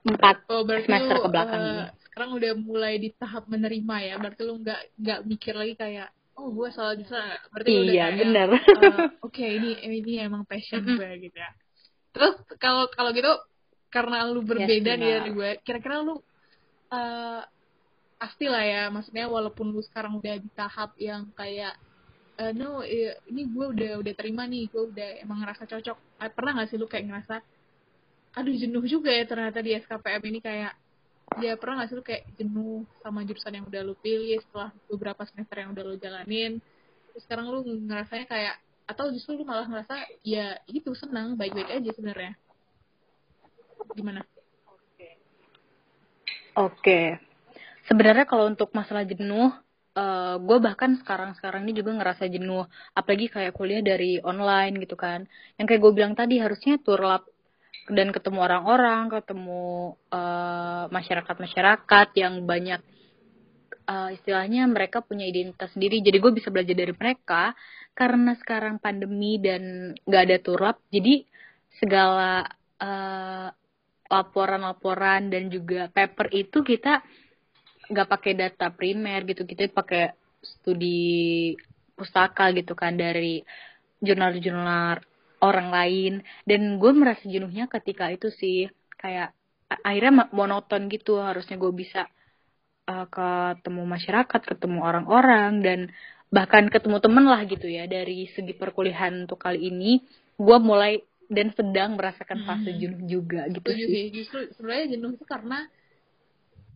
[0.04, 1.84] empat Oh, semester lu, ke belakang eh, ini.
[2.04, 4.14] sekarang udah mulai di tahap menerima ya.
[4.20, 7.40] Berarti lu nggak nggak mikir lagi kayak oh gue salah sana.
[7.54, 8.50] Berarti lu udah Iya, kayak, bener.
[8.60, 11.52] eh, Oke ini ini emang passion gue gitu ya.
[12.12, 13.32] Terus kalau kalau gitu
[13.88, 15.16] karena lu berbeda nih benar.
[15.22, 16.16] dari gue, kira-kira lu
[16.92, 17.42] eh
[18.20, 18.84] pasti lah ya.
[18.92, 21.78] Maksudnya walaupun lu sekarang udah di tahap yang kayak
[22.40, 25.98] eh, no eh, ini gue udah udah terima nih gue udah emang ngerasa cocok.
[26.24, 27.36] Eh, pernah gak sih lu kayak ngerasa
[28.30, 30.74] aduh jenuh juga ya ternyata di SKPM ini kayak
[31.42, 35.22] ya pernah gak sih lu kayak jenuh sama jurusan yang udah lu pilih setelah beberapa
[35.28, 36.64] semester yang udah lu jalanin?
[37.12, 38.56] Terus sekarang lu ngerasanya kayak
[38.90, 42.34] atau justru lu malah ngerasa ya itu senang baik-baik aja sebenarnya?
[43.94, 44.22] Gimana?
[46.58, 47.22] Oke.
[47.88, 49.50] Sebenarnya kalau untuk masalah jenuh,
[49.96, 52.66] uh, gue bahkan sekarang-sekarang ini juga ngerasa jenuh.
[52.94, 55.26] Apalagi kayak kuliah dari online gitu kan.
[55.58, 57.26] Yang kayak gue bilang tadi, harusnya turlap
[57.90, 62.82] dan ketemu orang-orang, ketemu uh, masyarakat-masyarakat yang banyak
[63.90, 66.02] uh, istilahnya mereka punya identitas sendiri.
[66.06, 67.58] Jadi gue bisa belajar dari mereka.
[67.98, 71.20] Karena sekarang pandemi dan gak ada turlap, jadi
[71.84, 72.48] segala
[72.80, 73.52] uh,
[74.10, 77.04] laporan-laporan dan juga paper itu kita
[77.90, 81.54] nggak pakai data primer gitu kita pakai studi
[81.98, 83.44] pustaka gitu kan dari
[84.00, 85.04] jurnal-jurnal
[85.44, 86.14] orang lain
[86.48, 89.36] dan gue merasa jenuhnya ketika itu sih kayak
[89.70, 92.08] akhirnya monoton gitu harusnya gue bisa
[92.88, 95.80] uh, ketemu masyarakat ketemu orang-orang dan
[96.30, 100.04] bahkan ketemu temen lah gitu ya dari segi perkuliahan untuk kali ini
[100.40, 102.80] gue mulai dan sedang merasakan fase hmm.
[102.82, 103.86] jenuh juga gitu sih.
[103.86, 104.06] sih.
[104.10, 105.70] Justru sebenarnya jenuh itu karena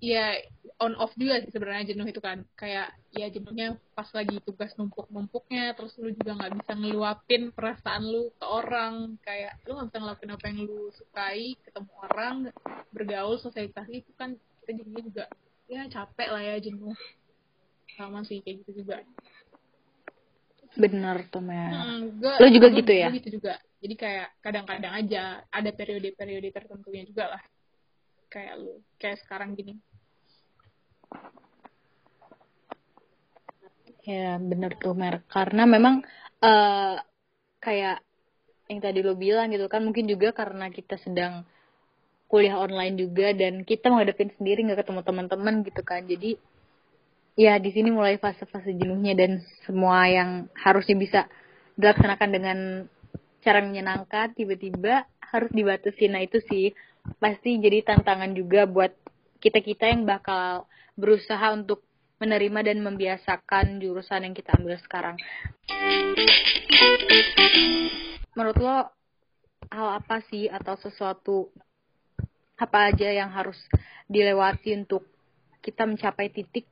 [0.04, 0.36] ya
[0.84, 2.44] on off juga sih sebenarnya jenuh itu kan.
[2.60, 8.28] Kayak ya jenuhnya pas lagi tugas numpuk-numpuknya terus lu juga nggak bisa ngeluapin perasaan lu
[8.36, 9.16] ke orang.
[9.24, 12.36] Kayak lu nggak bisa ngelakuin apa yang lu sukai ketemu orang
[12.92, 15.26] bergaul sosialisasi itu kan kita jadinya juga
[15.72, 16.96] ya capek lah ya jenuh.
[17.96, 19.00] Sama sih kayak gitu juga.
[20.76, 21.72] Bener tuh Mel.
[21.72, 23.08] Hmm, lo juga gitu ya?
[23.14, 23.56] gitu juga.
[23.80, 27.44] Jadi kayak kadang-kadang aja ada periode-periode tertentunya juga lah.
[28.28, 29.78] Kayak lu kayak sekarang gini
[34.04, 35.24] ya bener tuh Mer.
[35.32, 36.04] Karena memang
[36.44, 36.96] uh,
[37.64, 38.04] kayak
[38.68, 41.44] yang tadi lo bilang gitu kan mungkin juga karena kita sedang
[42.32, 46.04] kuliah online juga dan kita menghadapin sendiri nggak ketemu teman-teman gitu kan.
[46.04, 46.36] Jadi
[47.34, 51.22] ya di sini mulai fase-fase jenuhnya dan semua yang harusnya bisa
[51.74, 52.58] dilaksanakan dengan
[53.42, 56.78] cara menyenangkan tiba-tiba harus dibatasi nah itu sih
[57.18, 58.94] pasti jadi tantangan juga buat
[59.42, 61.82] kita-kita yang bakal berusaha untuk
[62.22, 65.16] menerima dan membiasakan jurusan yang kita ambil sekarang.
[68.34, 68.78] Menurut lo
[69.74, 71.50] hal apa sih atau sesuatu
[72.56, 73.58] apa aja yang harus
[74.08, 75.04] dilewati untuk
[75.60, 76.70] kita mencapai titik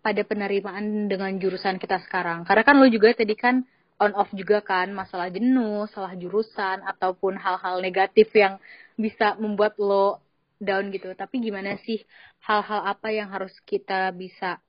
[0.00, 2.46] pada penerimaan dengan jurusan kita sekarang.
[2.46, 3.66] Karena kan lo juga tadi kan
[3.98, 8.60] on off juga kan masalah jenuh, salah jurusan ataupun hal-hal negatif yang
[8.94, 10.20] bisa membuat lo
[10.60, 11.12] down gitu.
[11.12, 12.02] Tapi gimana sih
[12.44, 14.60] hal-hal apa yang harus kita bisa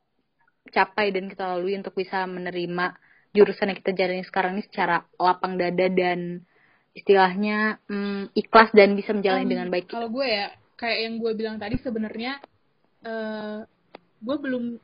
[0.67, 2.95] capai dan kita lalui untuk bisa menerima
[3.32, 6.43] jurusan yang kita jalani sekarang ini secara lapang dada dan
[6.97, 9.86] istilahnya hmm, ikhlas dan bisa menjalani um, dengan baik.
[9.88, 12.41] Kalau gue ya kayak yang gue bilang tadi sebenarnya
[13.06, 13.62] uh,
[14.17, 14.82] gue belum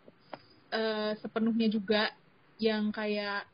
[0.74, 2.14] uh, sepenuhnya juga
[2.62, 3.50] yang kayak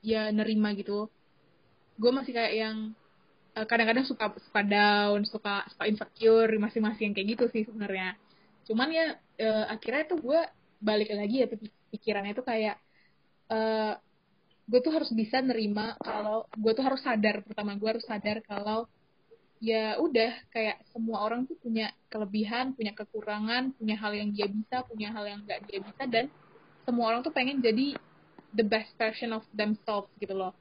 [0.00, 1.12] ya nerima gitu
[2.00, 2.76] gue masih kayak yang
[3.54, 8.14] kadang-kadang suka suka down suka suka insecure masing-masing kayak gitu sih sebenarnya.
[8.66, 9.06] Cuman ya
[9.42, 10.40] uh, akhirnya tuh gue
[10.80, 11.46] balik lagi ya
[11.92, 12.76] pikirannya tuh kayak
[13.52, 13.94] uh,
[14.70, 18.86] gue tuh harus bisa nerima kalau gue tuh harus sadar pertama gue harus sadar kalau
[19.60, 24.86] ya udah kayak semua orang tuh punya kelebihan punya kekurangan punya hal yang dia bisa
[24.88, 26.32] punya hal yang nggak dia bisa dan
[26.86, 27.98] semua orang tuh pengen jadi
[28.56, 30.56] the best version of themselves gitu loh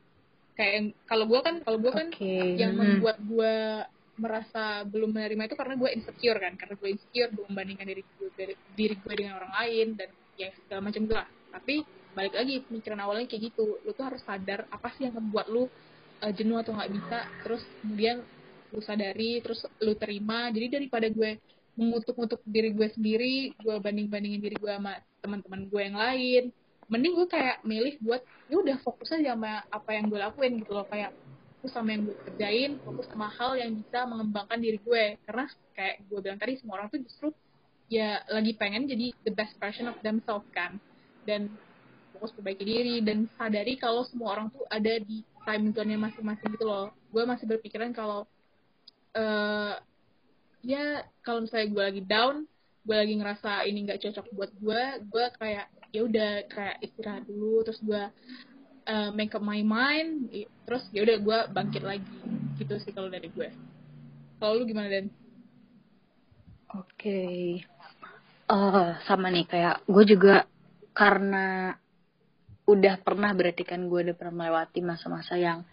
[0.60, 2.60] kayak kalau gue kan kalau gue kan okay.
[2.60, 3.00] yang hmm.
[3.00, 3.56] membuat gue
[4.20, 8.30] merasa belum menerima itu karena gue insecure kan karena gue insecure gue membandingkan diri gue
[8.36, 13.00] dari, diri gue dengan orang lain dan ya segala macam lah tapi balik lagi pemikiran
[13.00, 15.64] awalnya kayak gitu lu tuh harus sadar apa sih yang membuat lu
[16.20, 18.18] uh, jenuh atau nggak bisa terus kemudian
[18.76, 21.40] lu sadari terus lu terima jadi daripada gue
[21.80, 26.44] mengutuk-ngutuk diri gue sendiri gue banding-bandingin diri gue sama teman-teman gue yang lain
[26.90, 30.74] mending gue kayak milih buat ya udah fokus aja sama apa yang gue lakuin gitu
[30.74, 30.86] loh.
[30.90, 31.14] Kayak
[31.60, 35.06] fokus sama yang gue kerjain fokus sama hal yang bisa mengembangkan diri gue.
[35.24, 35.46] Karena
[35.78, 37.28] kayak gue bilang tadi semua orang tuh justru
[37.90, 40.82] ya lagi pengen jadi the best version of themselves kan.
[41.24, 41.54] Dan
[42.18, 46.66] fokus perbaiki diri dan sadari kalau semua orang tuh ada di time zone-nya masing-masing gitu
[46.68, 46.90] loh.
[47.14, 48.26] Gue masih berpikiran kalau
[49.16, 49.74] uh,
[50.66, 52.36] ya kalau misalnya gue lagi down
[52.84, 57.66] gue lagi ngerasa ini nggak cocok buat gue gue kayak ya udah kayak istirahat dulu
[57.66, 58.04] terus gue
[58.90, 60.30] uh, make up my mind
[60.66, 62.06] terus ya udah gue bangkit lagi
[62.60, 63.50] gitu sih kalau dari gue.
[64.40, 65.08] Kalau lu gimana dan?
[66.76, 66.86] Oke.
[66.96, 67.44] Okay.
[68.50, 70.46] uh, sama nih kayak gue juga
[70.94, 71.74] karena
[72.70, 75.66] udah pernah berarti kan gue udah pernah melewati masa-masa yang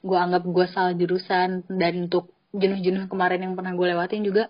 [0.00, 4.48] gue anggap gue salah jurusan dan untuk jenuh-jenuh kemarin yang pernah gue lewatin juga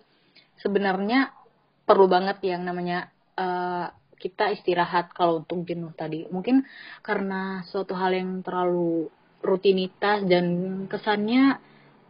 [0.62, 1.34] sebenarnya
[1.82, 3.90] perlu banget yang namanya uh,
[4.20, 6.28] kita istirahat kalau untuk jenuh tadi.
[6.28, 6.68] Mungkin
[7.00, 9.08] karena suatu hal yang terlalu
[9.40, 10.46] rutinitas dan
[10.86, 11.56] kesannya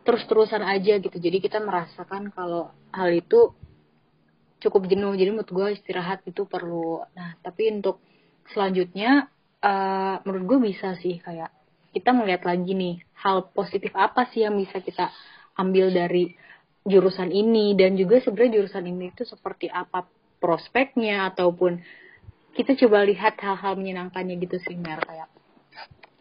[0.03, 1.15] terus-terusan aja gitu.
[1.15, 3.55] Jadi kita merasakan kalau hal itu
[4.59, 5.15] cukup jenuh.
[5.15, 7.07] Jadi menurut gue istirahat itu perlu.
[7.15, 8.03] Nah tapi untuk
[8.51, 9.31] selanjutnya
[9.63, 11.55] uh, menurut gue bisa sih kayak
[11.95, 15.15] kita melihat lagi nih hal positif apa sih yang bisa kita
[15.55, 16.35] ambil dari
[16.83, 17.79] jurusan ini?
[17.79, 21.79] Dan juga sebenarnya jurusan ini itu seperti apa prospeknya ataupun
[22.57, 24.99] kita coba lihat hal-hal menyenangkannya gitu sih Mer.
[25.05, 25.29] Kayak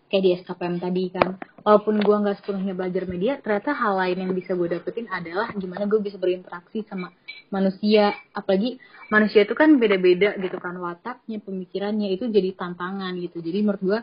[0.09, 1.39] kayak di SKPM tadi kan.
[1.65, 5.85] Walaupun gue nggak sepenuhnya belajar media ternyata hal lain yang bisa gue dapetin adalah gimana
[5.85, 7.09] gue bisa berinteraksi sama
[7.49, 8.13] manusia.
[8.33, 8.77] Apalagi
[9.09, 13.41] manusia itu kan beda-beda gitu kan wataknya pemikirannya itu jadi tantangan gitu.
[13.41, 13.99] Jadi menurut gue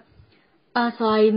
[0.74, 1.36] uh, selain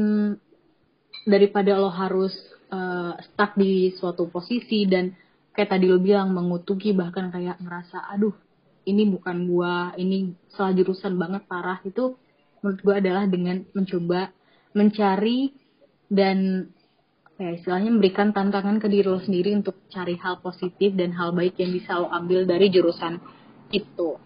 [1.25, 2.33] daripada lo harus
[2.73, 5.13] uh, stuck di suatu posisi dan
[5.53, 8.48] kayak tadi lo bilang mengutuki bahkan kayak ngerasa aduh
[8.87, 12.15] ini bukan gua ini salah jurusan banget parah itu
[12.59, 14.31] menurut gue adalah dengan mencoba
[14.75, 15.55] mencari
[16.11, 16.67] dan
[17.39, 21.55] ya istilahnya memberikan tantangan ke diri lo sendiri untuk cari hal positif dan hal baik
[21.55, 23.15] yang bisa lo ambil dari jurusan
[23.71, 24.19] itu.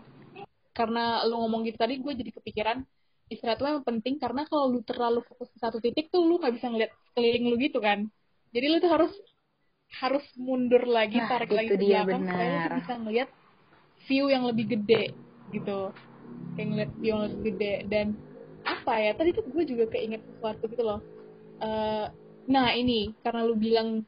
[0.74, 2.82] Karena lo ngomong gitu tadi, gue jadi kepikiran
[3.30, 6.54] istirahat itu memang penting karena kalau lu terlalu fokus ke satu titik tuh lu nggak
[6.58, 8.10] bisa ngeliat keliling lu gitu kan.
[8.50, 9.13] Jadi lu tuh harus
[10.02, 13.30] harus mundur lagi, nah, tarik lagi ke belakang supaya lu bisa ngeliat
[14.08, 15.16] view yang lebih gede
[15.54, 15.92] gitu.
[16.58, 17.74] Kayak ngeliat view yang lebih gede.
[17.89, 18.08] Dan
[18.63, 21.00] apa ya tadi tuh gue juga keinget sesuatu gitu loh.
[21.60, 22.08] Uh,
[22.48, 24.04] nah ini karena lu bilang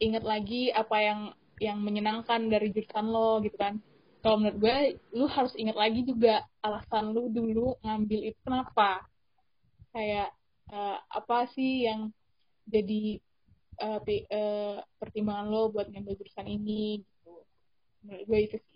[0.00, 1.20] inget lagi apa yang
[1.62, 3.80] yang menyenangkan dari jurusan lo gitu kan.
[4.24, 4.76] Kalau menurut gue
[5.12, 9.04] lu harus inget lagi juga alasan lu dulu ngambil itu kenapa.
[9.94, 10.32] Kayak
[10.72, 12.10] uh, apa sih yang
[12.64, 13.20] jadi
[13.84, 17.34] uh, uh, pertimbangan lo buat ngambil jurusan ini gitu.
[18.04, 18.73] Menurut gue itu sih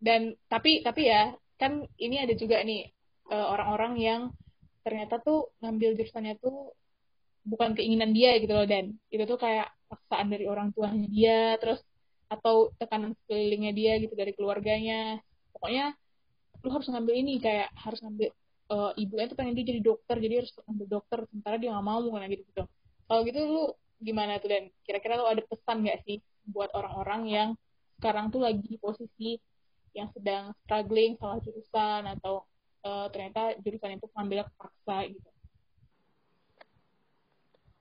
[0.00, 2.88] dan tapi tapi ya kan ini ada juga nih
[3.30, 4.22] eh, orang-orang yang
[4.80, 6.72] ternyata tuh ngambil jurusannya tuh
[7.44, 8.96] bukan keinginan dia gitu loh dan.
[9.12, 11.80] Itu tuh kayak paksaan dari orang tuanya dia terus
[12.30, 15.20] atau tekanan sekelilingnya dia gitu dari keluarganya.
[15.52, 15.92] Pokoknya
[16.64, 18.28] lu harus ngambil ini kayak harus ngambil
[18.72, 22.04] uh, ibunya tuh pengen dia jadi dokter jadi harus ngambil dokter sementara dia nggak mau
[22.12, 22.62] kan gitu gitu
[23.08, 23.64] kalau gitu lu
[24.00, 24.64] gimana tuh dan?
[24.84, 27.48] Kira-kira lu ada pesan nggak sih buat orang-orang yang
[28.00, 29.36] sekarang tuh lagi posisi
[29.96, 32.46] yang sedang struggling salah jurusan atau
[32.86, 35.30] uh, ternyata jurusan itu mengambil kepaksa gitu.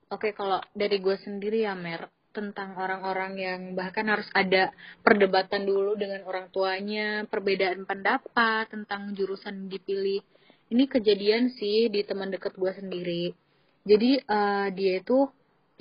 [0.09, 5.97] Oke, kalau dari gue sendiri ya Mer, tentang orang-orang yang bahkan harus ada perdebatan dulu
[5.97, 10.21] dengan orang tuanya, perbedaan pendapat tentang jurusan dipilih.
[10.69, 13.33] Ini kejadian sih di teman dekat gue sendiri.
[13.85, 15.25] Jadi uh, dia itu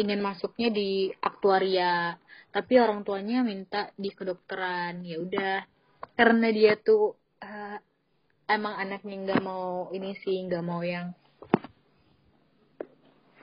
[0.00, 2.16] ingin masuknya di aktuaria,
[2.48, 5.04] tapi orang tuanya minta di kedokteran.
[5.04, 5.56] Ya udah,
[6.18, 7.78] karena dia tuh uh,
[8.50, 11.14] emang anaknya nggak mau ini sih nggak mau yang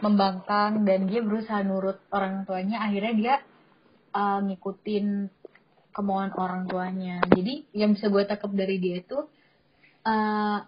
[0.03, 0.83] membangkang.
[0.83, 2.83] Dan dia berusaha nurut orang tuanya.
[2.83, 3.35] Akhirnya dia
[4.11, 5.31] uh, ngikutin
[5.95, 7.23] kemauan orang tuanya.
[7.31, 9.23] Jadi yang bisa gue tangkap dari dia itu
[10.03, 10.59] uh,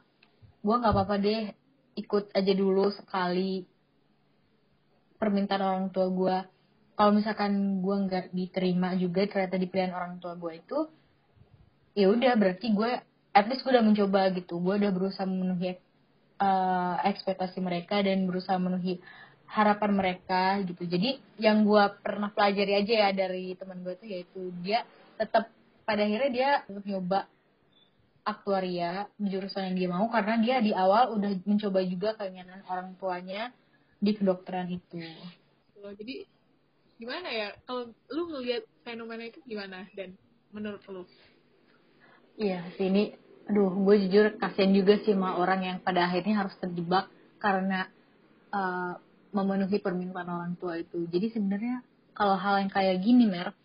[0.63, 1.43] gue nggak apa-apa deh
[1.97, 3.65] ikut aja dulu sekali
[5.17, 6.37] permintaan orang tua gue
[6.97, 10.79] kalau misalkan gue nggak diterima juga ternyata di pilihan orang tua gue itu
[11.97, 12.91] ya udah berarti gue
[13.33, 14.61] at least gue udah mencoba gitu.
[14.61, 15.81] Gue udah berusaha memenuhi
[16.37, 19.01] uh, ekspektasi mereka dan berusaha memenuhi
[19.49, 20.85] harapan mereka gitu.
[20.85, 24.85] Jadi yang gue pernah pelajari aja ya dari teman gue tuh yaitu dia
[25.17, 25.49] tetap
[25.89, 27.25] pada akhirnya dia tetap nyoba
[28.27, 33.49] aktuaria jurusan yang dia mau karena dia di awal udah mencoba juga keinginan orang tuanya
[33.97, 34.99] di kedokteran itu.
[35.79, 36.27] Jadi
[36.99, 37.49] gimana ya?
[37.63, 40.13] Kalau lu ngelihat fenomena itu gimana dan?
[40.51, 41.03] Menurut lu
[42.37, 47.07] Iya, sini aduh gue jujur kasihan juga sih sama orang yang pada akhirnya harus terjebak
[47.39, 47.87] karena
[48.53, 48.99] uh,
[49.33, 51.09] memenuhi permintaan orang tua itu.
[51.09, 51.81] Jadi sebenarnya
[52.13, 53.57] kalau hal yang kayak gini mer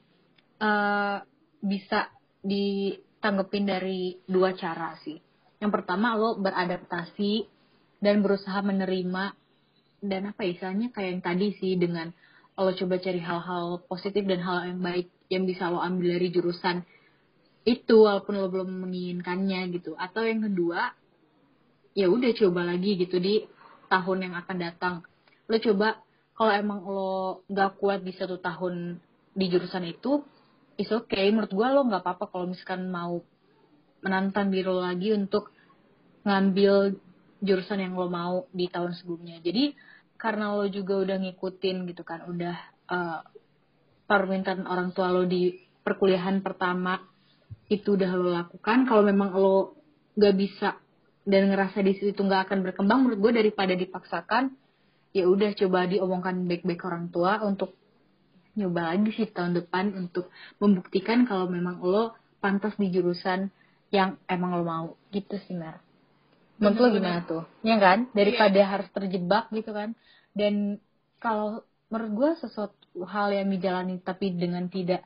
[0.62, 1.20] uh,
[1.60, 2.08] bisa
[2.40, 5.20] ditanggepin dari dua cara sih.
[5.60, 7.46] Yang pertama lo beradaptasi
[8.00, 9.36] dan berusaha menerima
[10.02, 12.08] dan apa istilahnya kayak yang tadi sih dengan
[12.56, 16.82] lo coba cari hal-hal positif dan hal yang baik yang bisa lo ambil dari jurusan
[17.62, 19.94] itu walaupun lo belum menginginkannya gitu.
[19.94, 20.90] Atau yang kedua
[21.92, 23.46] ya udah coba lagi gitu di
[23.86, 24.94] tahun yang akan datang.
[25.46, 26.02] Lo coba
[26.34, 28.98] kalau emang lo gak kuat di satu tahun
[29.32, 30.24] di jurusan itu
[30.80, 31.30] is okay.
[31.30, 33.20] Menurut gue lo nggak apa-apa kalau misalkan mau
[34.02, 35.54] menantang diri lo lagi untuk
[36.26, 36.98] ngambil
[37.42, 39.38] jurusan yang lo mau di tahun sebelumnya.
[39.38, 39.76] Jadi
[40.18, 42.56] karena lo juga udah ngikutin gitu kan udah
[42.90, 43.20] uh,
[44.06, 45.50] permintaan orang tua lo di
[45.82, 47.11] perkuliahan pertama
[47.72, 49.76] itu udah lo lakukan kalau memang lo
[50.18, 50.76] gak bisa
[51.22, 54.52] dan ngerasa di situ nggak akan berkembang menurut gue daripada dipaksakan
[55.14, 57.78] ya udah coba diomongkan baik-baik orang tua untuk
[58.58, 60.28] nyoba lagi sih tahun depan untuk
[60.60, 62.12] membuktikan kalau memang lo
[62.42, 63.48] pantas di jurusan
[63.94, 65.80] yang emang lo mau gitu sih Mer.
[66.60, 67.44] Menurut lo gimana tuh?
[67.64, 68.12] Ya kan?
[68.12, 68.68] Daripada yeah.
[68.68, 69.96] harus terjebak gitu kan.
[70.36, 70.80] Dan
[71.20, 75.04] kalau menurut gue sesuatu hal yang dijalani tapi dengan tidak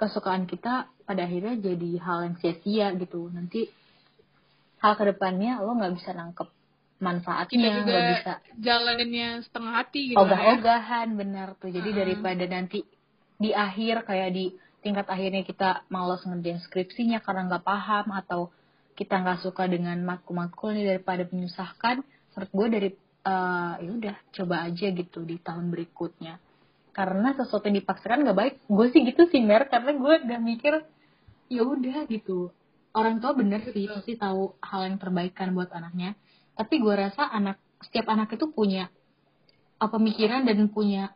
[0.00, 3.32] kesukaan kita pada akhirnya jadi hal yang sia-sia gitu.
[3.32, 3.72] Nanti
[4.84, 6.48] hal ke depannya lo nggak bisa nangkep
[6.98, 11.16] manfaatnya nggak bisa jalannya setengah hati gitu ogah-ogahan ya.
[11.18, 12.00] benar tuh jadi uh-huh.
[12.02, 12.82] daripada nanti
[13.38, 14.50] di akhir kayak di
[14.82, 18.50] tingkat akhirnya kita malas ngerjain skripsinya karena nggak paham atau
[18.98, 22.02] kita nggak suka dengan makul-makul nih daripada menyusahkan
[22.34, 22.90] menurut gue dari
[23.26, 26.42] uh, ya udah coba aja gitu di tahun berikutnya
[26.90, 30.82] karena sesuatu yang dipaksakan nggak baik gue sih gitu sih mer karena gue udah mikir
[31.48, 32.52] ya udah gitu.
[32.92, 36.16] Orang tua bener sih pasti tahu hal yang terbaik kan buat anaknya.
[36.56, 38.90] Tapi gue rasa anak setiap anak itu punya
[39.78, 41.14] apa pemikiran dan punya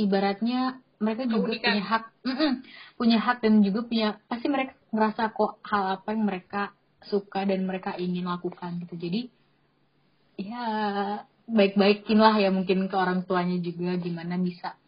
[0.00, 2.52] ibaratnya mereka juga punya hak mm -mm,
[2.96, 6.62] punya hak dan juga punya pasti mereka ngerasa kok hal apa yang mereka
[7.04, 8.94] suka dan mereka ingin lakukan gitu.
[8.96, 9.20] Jadi
[10.40, 10.64] ya
[11.44, 14.78] baik-baikin lah ya mungkin ke orang tuanya juga gimana bisa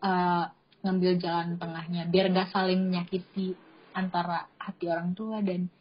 [0.00, 0.48] uh,
[0.86, 3.58] ngambil jalan tengahnya biar gak saling menyakiti
[3.96, 5.72] antara hati orang tua dan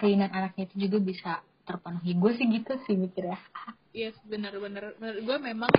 [0.00, 1.32] keinginan anaknya itu juga bisa
[1.68, 2.16] terpenuhi.
[2.16, 3.38] Gue sih gitu sih mikir ya
[3.94, 5.70] yes benar-benar gue memang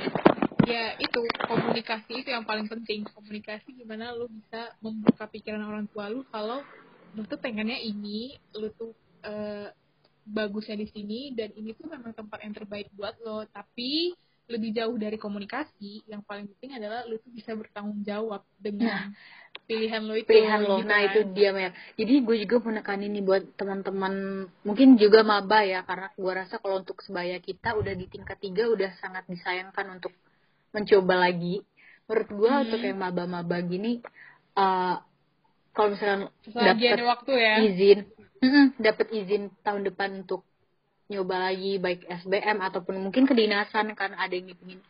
[0.63, 3.03] ya itu komunikasi itu yang paling penting.
[3.11, 6.63] Komunikasi gimana lu bisa membuka pikiran orang tua lu kalau
[7.13, 8.95] lu tuh pengennya ini lu tuh
[9.27, 9.67] uh,
[10.25, 13.45] bagusnya di sini dan ini tuh memang tempat yang terbaik buat lo.
[13.51, 14.15] Tapi
[14.45, 19.63] lebih jauh dari komunikasi yang paling penting adalah lu tuh bisa bertanggung jawab dengan nah,
[19.65, 21.07] pilihan lo itu pilihan lo gitu nah kan.
[21.09, 26.13] itu dia Mer jadi gue juga menekan ini buat teman-teman mungkin juga maba ya karena
[26.13, 30.13] gue rasa kalau untuk sebaya kita udah di tingkat tiga udah sangat disayangkan untuk
[30.69, 31.65] mencoba lagi
[32.05, 32.63] menurut gue hmm.
[32.69, 34.05] untuk kayak maba-maba gini
[34.53, 35.01] uh,
[35.73, 37.55] kalau misalnya dapat waktu ya.
[37.65, 37.99] izin
[38.77, 40.45] dapat izin tahun depan untuk
[41.05, 44.81] nyoba lagi baik SBM ataupun mungkin kedinasan kan ada yang ingin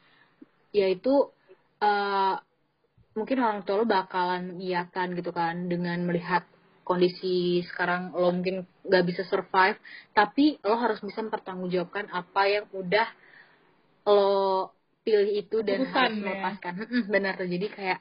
[0.71, 1.27] yaitu
[1.83, 2.35] uh,
[3.15, 6.43] mungkin orang tua lo bakalan mengiyakan gitu kan dengan melihat
[6.85, 9.79] kondisi sekarang lo mungkin gak bisa survive
[10.11, 13.07] tapi lo harus bisa mempertanggungjawabkan apa yang udah
[14.05, 14.71] lo
[15.05, 16.23] pilih itu dan Bukan, harus ya.
[16.25, 16.73] melepaskan.
[17.13, 17.45] Benar tuh.
[17.45, 17.99] Jadi kayak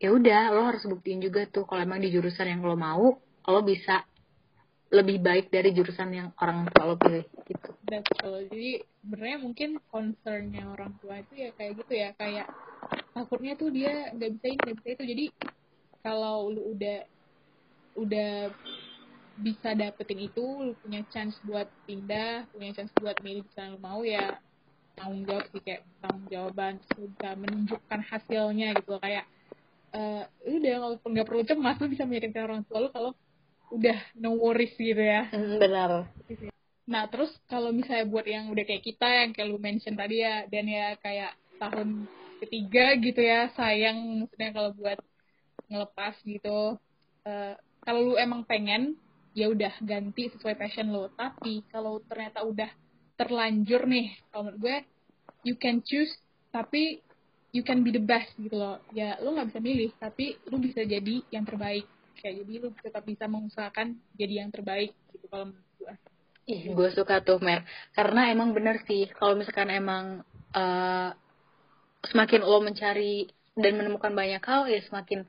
[0.00, 3.60] ya udah lo harus buktiin juga tuh kalau emang di jurusan yang lo mau lo
[3.60, 4.00] bisa
[4.90, 7.70] lebih baik dari jurusan yang orang tua lo pilih gitu.
[7.86, 8.50] Betul.
[8.50, 12.46] Jadi sebenarnya mungkin concernnya orang tua itu ya kayak gitu ya kayak
[13.14, 15.24] takutnya tuh dia nggak bisa ini nggak bisa itu jadi
[16.00, 16.98] kalau lu udah
[17.98, 18.32] udah
[19.40, 24.00] bisa dapetin itu lu punya chance buat pindah punya chance buat milih yang lu mau
[24.04, 24.36] ya
[24.98, 29.24] tanggung jawab sih kayak tanggung jawaban sudah menunjukkan hasilnya gitu kayak
[29.96, 33.10] uh, udah nggak perlu cemas lu bisa meyakinkan orang tua lu kalau
[33.70, 35.30] udah no worries gitu ya.
[35.30, 36.10] Hmm, benar.
[36.90, 40.44] Nah terus kalau misalnya buat yang udah kayak kita yang kayak lu mention tadi ya
[40.50, 42.10] dan ya kayak tahun
[42.42, 44.98] ketiga gitu ya sayang maksudnya kalau buat
[45.70, 46.76] ngelepas gitu.
[47.22, 47.54] Uh,
[47.86, 48.98] kalau lu emang pengen
[49.36, 52.66] ya udah ganti sesuai passion lo tapi kalau ternyata udah
[53.14, 54.76] terlanjur nih kalau menurut gue
[55.46, 56.10] you can choose
[56.50, 56.98] tapi
[57.54, 58.82] you can be the best gitu loh.
[58.90, 61.86] Ya lu nggak bisa milih tapi lu bisa jadi yang terbaik
[62.18, 65.94] kayak jadi lu tetap bisa mengusahakan jadi yang terbaik gitu kalau menurut gue
[66.50, 67.62] Ih, gue suka tuh Mer.
[67.94, 71.14] Karena emang bener sih kalau misalkan emang uh,
[72.10, 75.22] semakin lo mencari dan menemukan banyak hal ya semakin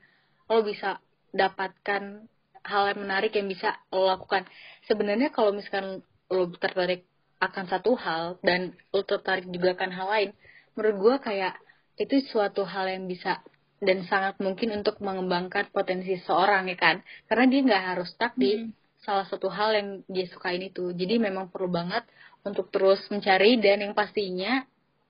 [0.50, 0.98] lo bisa
[1.30, 2.26] dapatkan
[2.66, 4.48] hal yang menarik yang bisa lo lakukan.
[4.90, 7.06] Sebenarnya kalau misalkan lo tertarik
[7.38, 10.30] akan satu hal dan lo tertarik juga akan hal lain
[10.76, 11.54] menurut gue kayak
[12.00, 13.44] itu suatu hal yang bisa
[13.82, 18.62] dan sangat mungkin untuk mengembangkan potensi seorang ya kan karena dia nggak harus stuck di
[18.62, 18.70] hmm.
[19.02, 22.06] salah satu hal yang dia sukain itu jadi memang perlu banget
[22.46, 24.62] untuk terus mencari dan yang pastinya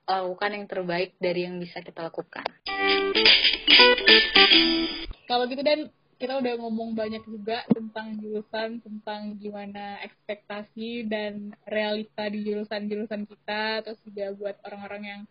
[0.03, 2.43] lakukan yang terbaik dari yang bisa kita lakukan.
[5.23, 5.87] Kalau gitu dan
[6.19, 13.83] kita udah ngomong banyak juga tentang jurusan, tentang gimana ekspektasi dan realita di jurusan-jurusan kita,
[13.83, 15.21] terus juga buat orang-orang yang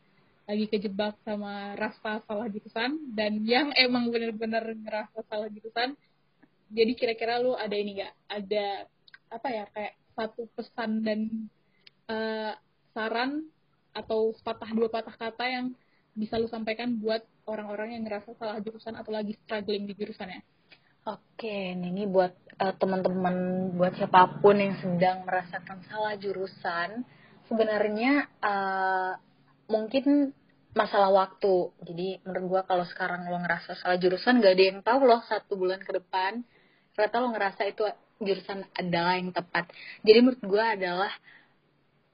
[0.42, 5.94] lagi kejebak sama rasa salah jurusan dan yang emang bener-bener ngerasa salah jurusan.
[6.72, 8.14] Jadi kira-kira lu ada ini gak?
[8.26, 8.66] Ada
[9.32, 11.20] apa ya kayak satu pesan dan
[12.08, 12.52] eh,
[12.92, 13.48] saran
[13.92, 15.66] atau patah dua patah kata yang
[16.12, 20.40] bisa lu sampaikan buat orang-orang yang ngerasa salah jurusan atau lagi struggling di jurusannya?
[21.02, 22.30] Oke, ini buat
[22.62, 23.34] uh, teman-teman,
[23.74, 27.02] buat siapa pun yang sedang merasakan salah jurusan,
[27.50, 29.18] sebenarnya uh,
[29.68, 30.34] mungkin
[30.72, 31.70] masalah waktu.
[31.84, 35.54] Jadi menurut gua kalau sekarang lo ngerasa salah jurusan, gak ada yang tahu loh satu
[35.54, 36.42] bulan ke depan.
[36.96, 37.84] Ternyata lo ngerasa itu
[38.22, 39.68] jurusan adalah yang tepat.
[40.04, 41.12] Jadi menurut gua adalah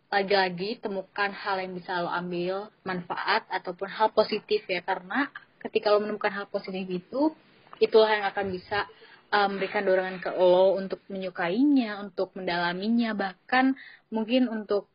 [0.09, 5.29] lagi-lagi temukan hal yang bisa lo ambil manfaat ataupun hal positif ya karena
[5.61, 7.37] ketika lo menemukan hal positif itu
[7.77, 8.89] itulah yang akan bisa
[9.29, 13.77] uh, memberikan dorongan ke lo untuk menyukainya untuk mendalaminya bahkan
[14.09, 14.89] mungkin untuk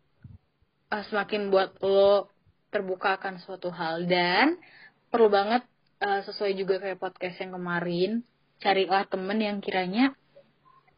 [0.89, 2.32] uh, semakin buat lo
[2.73, 4.57] terbuka akan suatu hal dan
[5.13, 5.61] perlu banget
[6.01, 8.25] uh, sesuai juga kayak podcast yang kemarin
[8.57, 10.17] carilah temen yang kiranya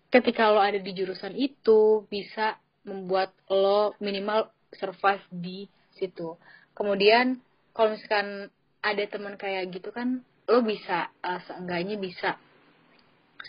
[0.08, 2.56] ketika lo ada di jurusan itu bisa
[2.88, 5.68] membuat lo minimal survive di
[5.98, 6.40] situ.
[6.72, 7.44] Kemudian
[7.76, 8.48] kalau misalkan
[8.80, 12.40] ada teman kayak gitu kan lo bisa uh, seenggaknya bisa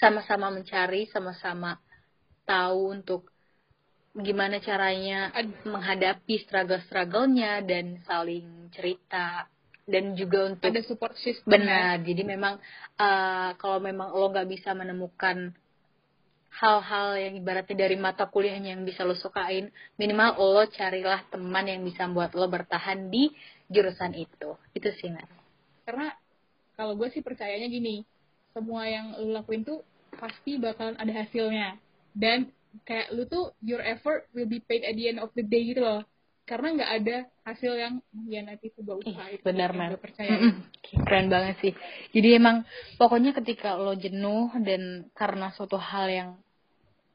[0.00, 1.78] sama-sama mencari, sama-sama
[2.48, 3.30] tahu untuk
[4.16, 5.28] gimana caranya
[5.64, 9.48] menghadapi struggle-strugglenya dan saling cerita.
[9.86, 12.58] Dan juga untuk ada support system benar jadi memang
[12.98, 15.54] uh, kalau memang lo nggak bisa menemukan
[16.50, 21.86] hal-hal yang ibaratnya dari mata kuliahnya yang bisa lo sukain minimal lo carilah teman yang
[21.86, 23.30] bisa buat lo bertahan di
[23.70, 24.58] jurusan itu.
[24.74, 25.30] Itu sih Nat.
[25.86, 26.10] karena
[26.74, 28.02] kalau gue sih percayanya gini
[28.58, 29.86] semua yang lo lakuin tuh
[30.18, 31.78] pasti bakalan ada hasilnya.
[32.10, 32.50] Dan
[32.84, 35.80] kayak lu tuh your effort will be paid at the end of the day gitu
[35.80, 36.02] loh.
[36.46, 39.42] Karena nggak ada hasil yang mengkhianati sebuah usaha itu.
[39.42, 40.30] benar man percaya.
[40.78, 41.72] Keren banget sih.
[42.14, 42.62] Jadi emang
[42.94, 46.30] pokoknya ketika lo jenuh dan karena suatu hal yang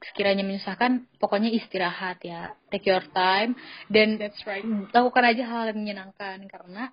[0.02, 2.52] sekiranya menyusahkan pokoknya istirahat ya.
[2.68, 3.56] Take your time
[3.88, 4.66] dan that's right.
[4.92, 6.44] lakukan aja hal yang menyenangkan.
[6.52, 6.92] Karena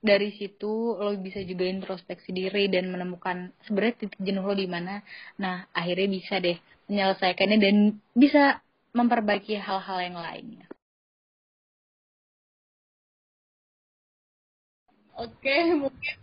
[0.00, 5.06] dari situ lo bisa juga introspeksi diri dan menemukan sebenarnya titik jenuh lo di mana.
[5.38, 6.58] Nah akhirnya bisa deh
[6.90, 7.76] menyelesaikannya dan
[8.18, 8.58] bisa
[8.90, 10.66] memperbaiki hal-hal yang lainnya.
[15.14, 16.16] Oke mungkin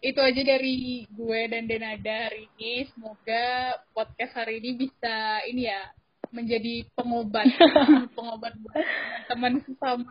[0.00, 2.88] itu aja dari gue dan Denada hari ini.
[2.90, 5.92] Semoga podcast hari ini bisa ini ya
[6.34, 7.46] menjadi pengobat
[8.16, 8.84] pengobat buat
[9.30, 10.10] teman sesama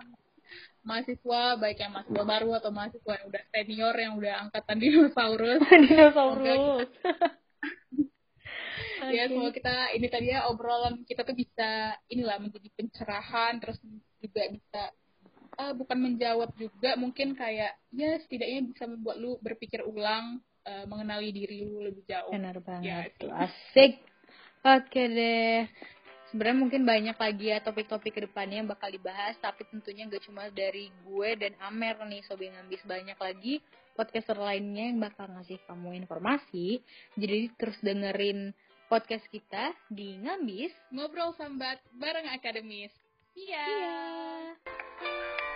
[0.79, 5.59] mahasiswa baik yang mahasiswa baru atau mahasiswa yang udah senior yang udah angkatan dinosaurus.
[5.89, 6.87] Dinosaurus
[9.07, 13.79] ya semoga kita ini tadi ya obrolan kita tuh bisa inilah menjadi pencerahan terus
[14.19, 14.81] juga bisa
[15.59, 21.35] uh, bukan menjawab juga mungkin kayak ya setidaknya bisa membuat lu berpikir ulang uh, mengenali
[21.35, 22.31] diri lu lebih jauh.
[22.31, 23.99] Benar banget Ya, asik.
[24.63, 25.67] Oke deh.
[26.29, 30.45] Sebenarnya mungkin banyak lagi ya topik-topik ke depannya yang bakal dibahas tapi tentunya gak cuma
[30.53, 32.85] dari gue dan Amer nih sobi ngambis.
[32.85, 33.65] Banyak lagi
[33.97, 36.85] podcaster lainnya yang bakal ngasih kamu informasi.
[37.17, 38.53] Jadi terus dengerin
[38.89, 40.73] podcast kita di ngambis.
[40.89, 42.91] Ngobrol sambat bareng akademis.
[43.37, 43.63] Iya.
[43.69, 45.48] Iya